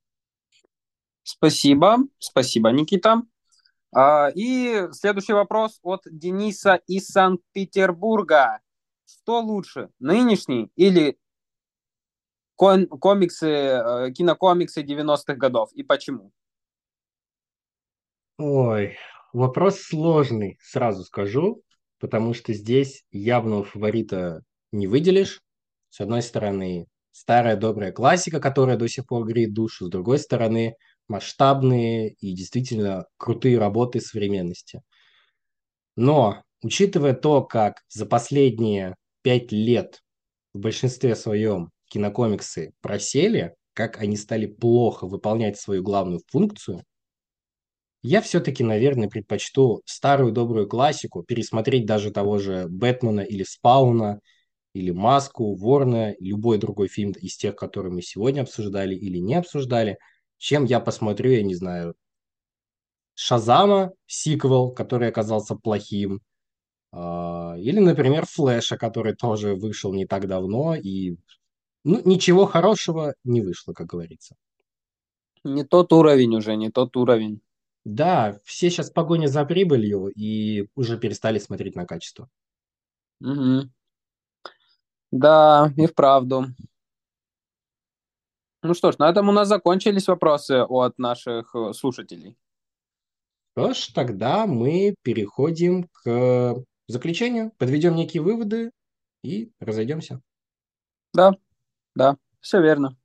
Спасибо, 1.22 1.98
спасибо, 2.18 2.70
Никита. 2.70 3.22
А, 3.94 4.30
и 4.34 4.88
следующий 4.92 5.32
вопрос 5.32 5.78
от 5.82 6.02
Дениса 6.06 6.80
из 6.86 7.08
Санкт-Петербурга. 7.08 8.60
Что 9.06 9.40
лучше, 9.40 9.90
нынешний 9.98 10.70
или 10.76 11.18
комиксы, 12.56 13.46
э, 13.46 14.12
кинокомиксы 14.12 14.82
90-х 14.82 15.34
годов? 15.34 15.72
И 15.72 15.82
почему? 15.82 16.32
Ой, 18.38 18.96
вопрос 19.32 19.80
сложный, 19.80 20.58
сразу 20.60 21.04
скажу, 21.04 21.62
потому 21.98 22.34
что 22.34 22.52
здесь 22.52 23.04
явного 23.10 23.64
фаворита 23.64 24.42
не 24.72 24.86
выделишь. 24.86 25.40
С 25.88 26.00
одной 26.00 26.22
стороны, 26.22 26.86
старая 27.18 27.56
добрая 27.56 27.92
классика, 27.92 28.40
которая 28.40 28.76
до 28.76 28.88
сих 28.88 29.06
пор 29.06 29.26
греет 29.26 29.52
душу, 29.52 29.86
с 29.86 29.90
другой 29.90 30.18
стороны, 30.18 30.74
масштабные 31.08 32.10
и 32.20 32.32
действительно 32.34 33.06
крутые 33.16 33.58
работы 33.58 34.00
современности. 34.00 34.82
Но, 35.96 36.42
учитывая 36.62 37.14
то, 37.14 37.42
как 37.42 37.82
за 37.88 38.06
последние 38.06 38.94
пять 39.22 39.50
лет 39.52 40.00
в 40.54 40.60
большинстве 40.60 41.16
своем 41.16 41.70
кинокомиксы 41.86 42.72
просели, 42.80 43.54
как 43.74 43.98
они 43.98 44.16
стали 44.16 44.46
плохо 44.46 45.06
выполнять 45.06 45.58
свою 45.58 45.82
главную 45.82 46.20
функцию, 46.28 46.84
я 48.02 48.20
все-таки, 48.20 48.62
наверное, 48.62 49.08
предпочту 49.08 49.82
старую 49.84 50.32
добрую 50.32 50.68
классику, 50.68 51.24
пересмотреть 51.24 51.84
даже 51.84 52.12
того 52.12 52.38
же 52.38 52.66
Бэтмена 52.68 53.20
или 53.20 53.42
Спауна, 53.42 54.20
или 54.78 54.90
Маску, 54.90 55.54
Ворна, 55.56 56.14
любой 56.20 56.58
другой 56.58 56.88
фильм 56.88 57.12
из 57.12 57.36
тех, 57.36 57.56
которые 57.56 57.92
мы 57.92 58.02
сегодня 58.02 58.42
обсуждали 58.42 58.94
или 58.94 59.18
не 59.18 59.34
обсуждали, 59.34 59.98
чем 60.38 60.64
я 60.64 60.80
посмотрю, 60.80 61.32
я 61.32 61.42
не 61.42 61.54
знаю, 61.54 61.94
Шазама, 63.14 63.92
сиквел, 64.06 64.70
который 64.70 65.08
оказался 65.08 65.56
плохим, 65.56 66.20
а, 66.92 67.56
или, 67.58 67.80
например, 67.80 68.26
Флэша, 68.26 68.76
который 68.78 69.14
тоже 69.14 69.54
вышел 69.54 69.94
не 69.94 70.06
так 70.06 70.28
давно, 70.28 70.74
и 70.76 71.16
ну, 71.84 72.02
ничего 72.04 72.46
хорошего 72.46 73.14
не 73.24 73.42
вышло, 73.42 73.72
как 73.72 73.88
говорится. 73.88 74.36
Не 75.44 75.64
тот 75.64 75.92
уровень 75.92 76.36
уже, 76.36 76.56
не 76.56 76.70
тот 76.70 76.96
уровень. 76.96 77.40
Да, 77.84 78.38
все 78.44 78.70
сейчас 78.70 78.90
в 78.90 78.94
погоне 78.94 79.28
за 79.28 79.44
прибылью 79.44 80.08
и 80.08 80.68
уже 80.74 80.98
перестали 80.98 81.38
смотреть 81.38 81.74
на 81.74 81.86
качество. 81.86 82.28
Мгм. 83.20 83.70
Да, 85.10 85.72
и 85.76 85.86
вправду. 85.86 86.46
Ну 88.62 88.74
что 88.74 88.92
ж, 88.92 88.98
на 88.98 89.08
этом 89.08 89.28
у 89.28 89.32
нас 89.32 89.48
закончились 89.48 90.08
вопросы 90.08 90.62
от 90.62 90.98
наших 90.98 91.54
э, 91.54 91.72
слушателей. 91.72 92.36
Что 93.56 93.72
ж, 93.72 93.88
тогда 93.94 94.46
мы 94.46 94.94
переходим 95.02 95.88
к 95.92 96.64
в 96.88 96.92
заключение 96.92 97.52
подведем 97.58 97.94
некие 97.94 98.22
выводы 98.22 98.70
и 99.22 99.52
разойдемся. 99.60 100.20
Да, 101.12 101.32
да, 101.94 102.16
все 102.40 102.60
верно. 102.62 102.96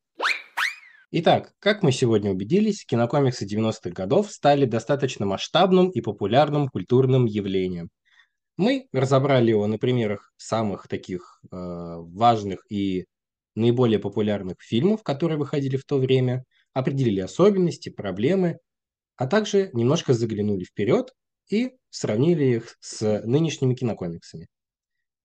Итак, 1.11 1.53
как 1.59 1.83
мы 1.83 1.91
сегодня 1.91 2.31
убедились, 2.31 2.85
кинокомиксы 2.85 3.45
90-х 3.45 3.91
годов 3.91 4.31
стали 4.31 4.65
достаточно 4.65 5.25
масштабным 5.25 5.89
и 5.89 6.01
популярным 6.01 6.69
культурным 6.69 7.25
явлением. 7.25 7.89
Мы 8.57 8.87
разобрали 8.91 9.49
его 9.49 9.65
на 9.67 9.77
примерах 9.77 10.31
самых 10.37 10.87
таких 10.87 11.41
э, 11.43 11.47
важных 11.51 12.65
и 12.69 13.05
наиболее 13.55 13.99
популярных 13.99 14.57
фильмов, 14.61 15.03
которые 15.03 15.37
выходили 15.37 15.77
в 15.77 15.85
то 15.85 15.97
время, 15.97 16.43
определили 16.73 17.19
особенности, 17.19 17.89
проблемы, 17.89 18.59
а 19.15 19.27
также 19.27 19.69
немножко 19.73 20.13
заглянули 20.13 20.63
вперед 20.63 21.13
и 21.49 21.71
сравнили 21.89 22.45
их 22.45 22.77
с 22.79 23.21
нынешними 23.25 23.75
кинокомиксами. 23.75 24.47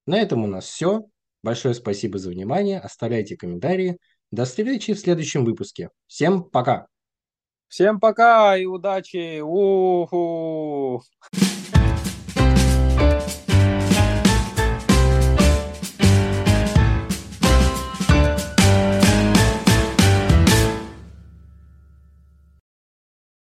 На 0.07 0.19
этом 0.19 0.45
у 0.45 0.47
нас 0.47 0.65
все. 0.65 1.03
Большое 1.43 1.75
спасибо 1.75 2.19
за 2.19 2.31
внимание. 2.31 2.81
Оставляйте 2.81 3.37
комментарии. 3.37 3.99
До 4.31 4.45
встречи 4.45 4.95
в 4.95 4.99
следующем 4.99 5.45
выпуске. 5.45 5.91
Всем 6.07 6.45
пока. 6.45 6.87
Всем 7.69 8.01
пока 8.01 8.57
и 8.57 8.65
удачи. 8.65 9.41
У-ху. 9.41 11.03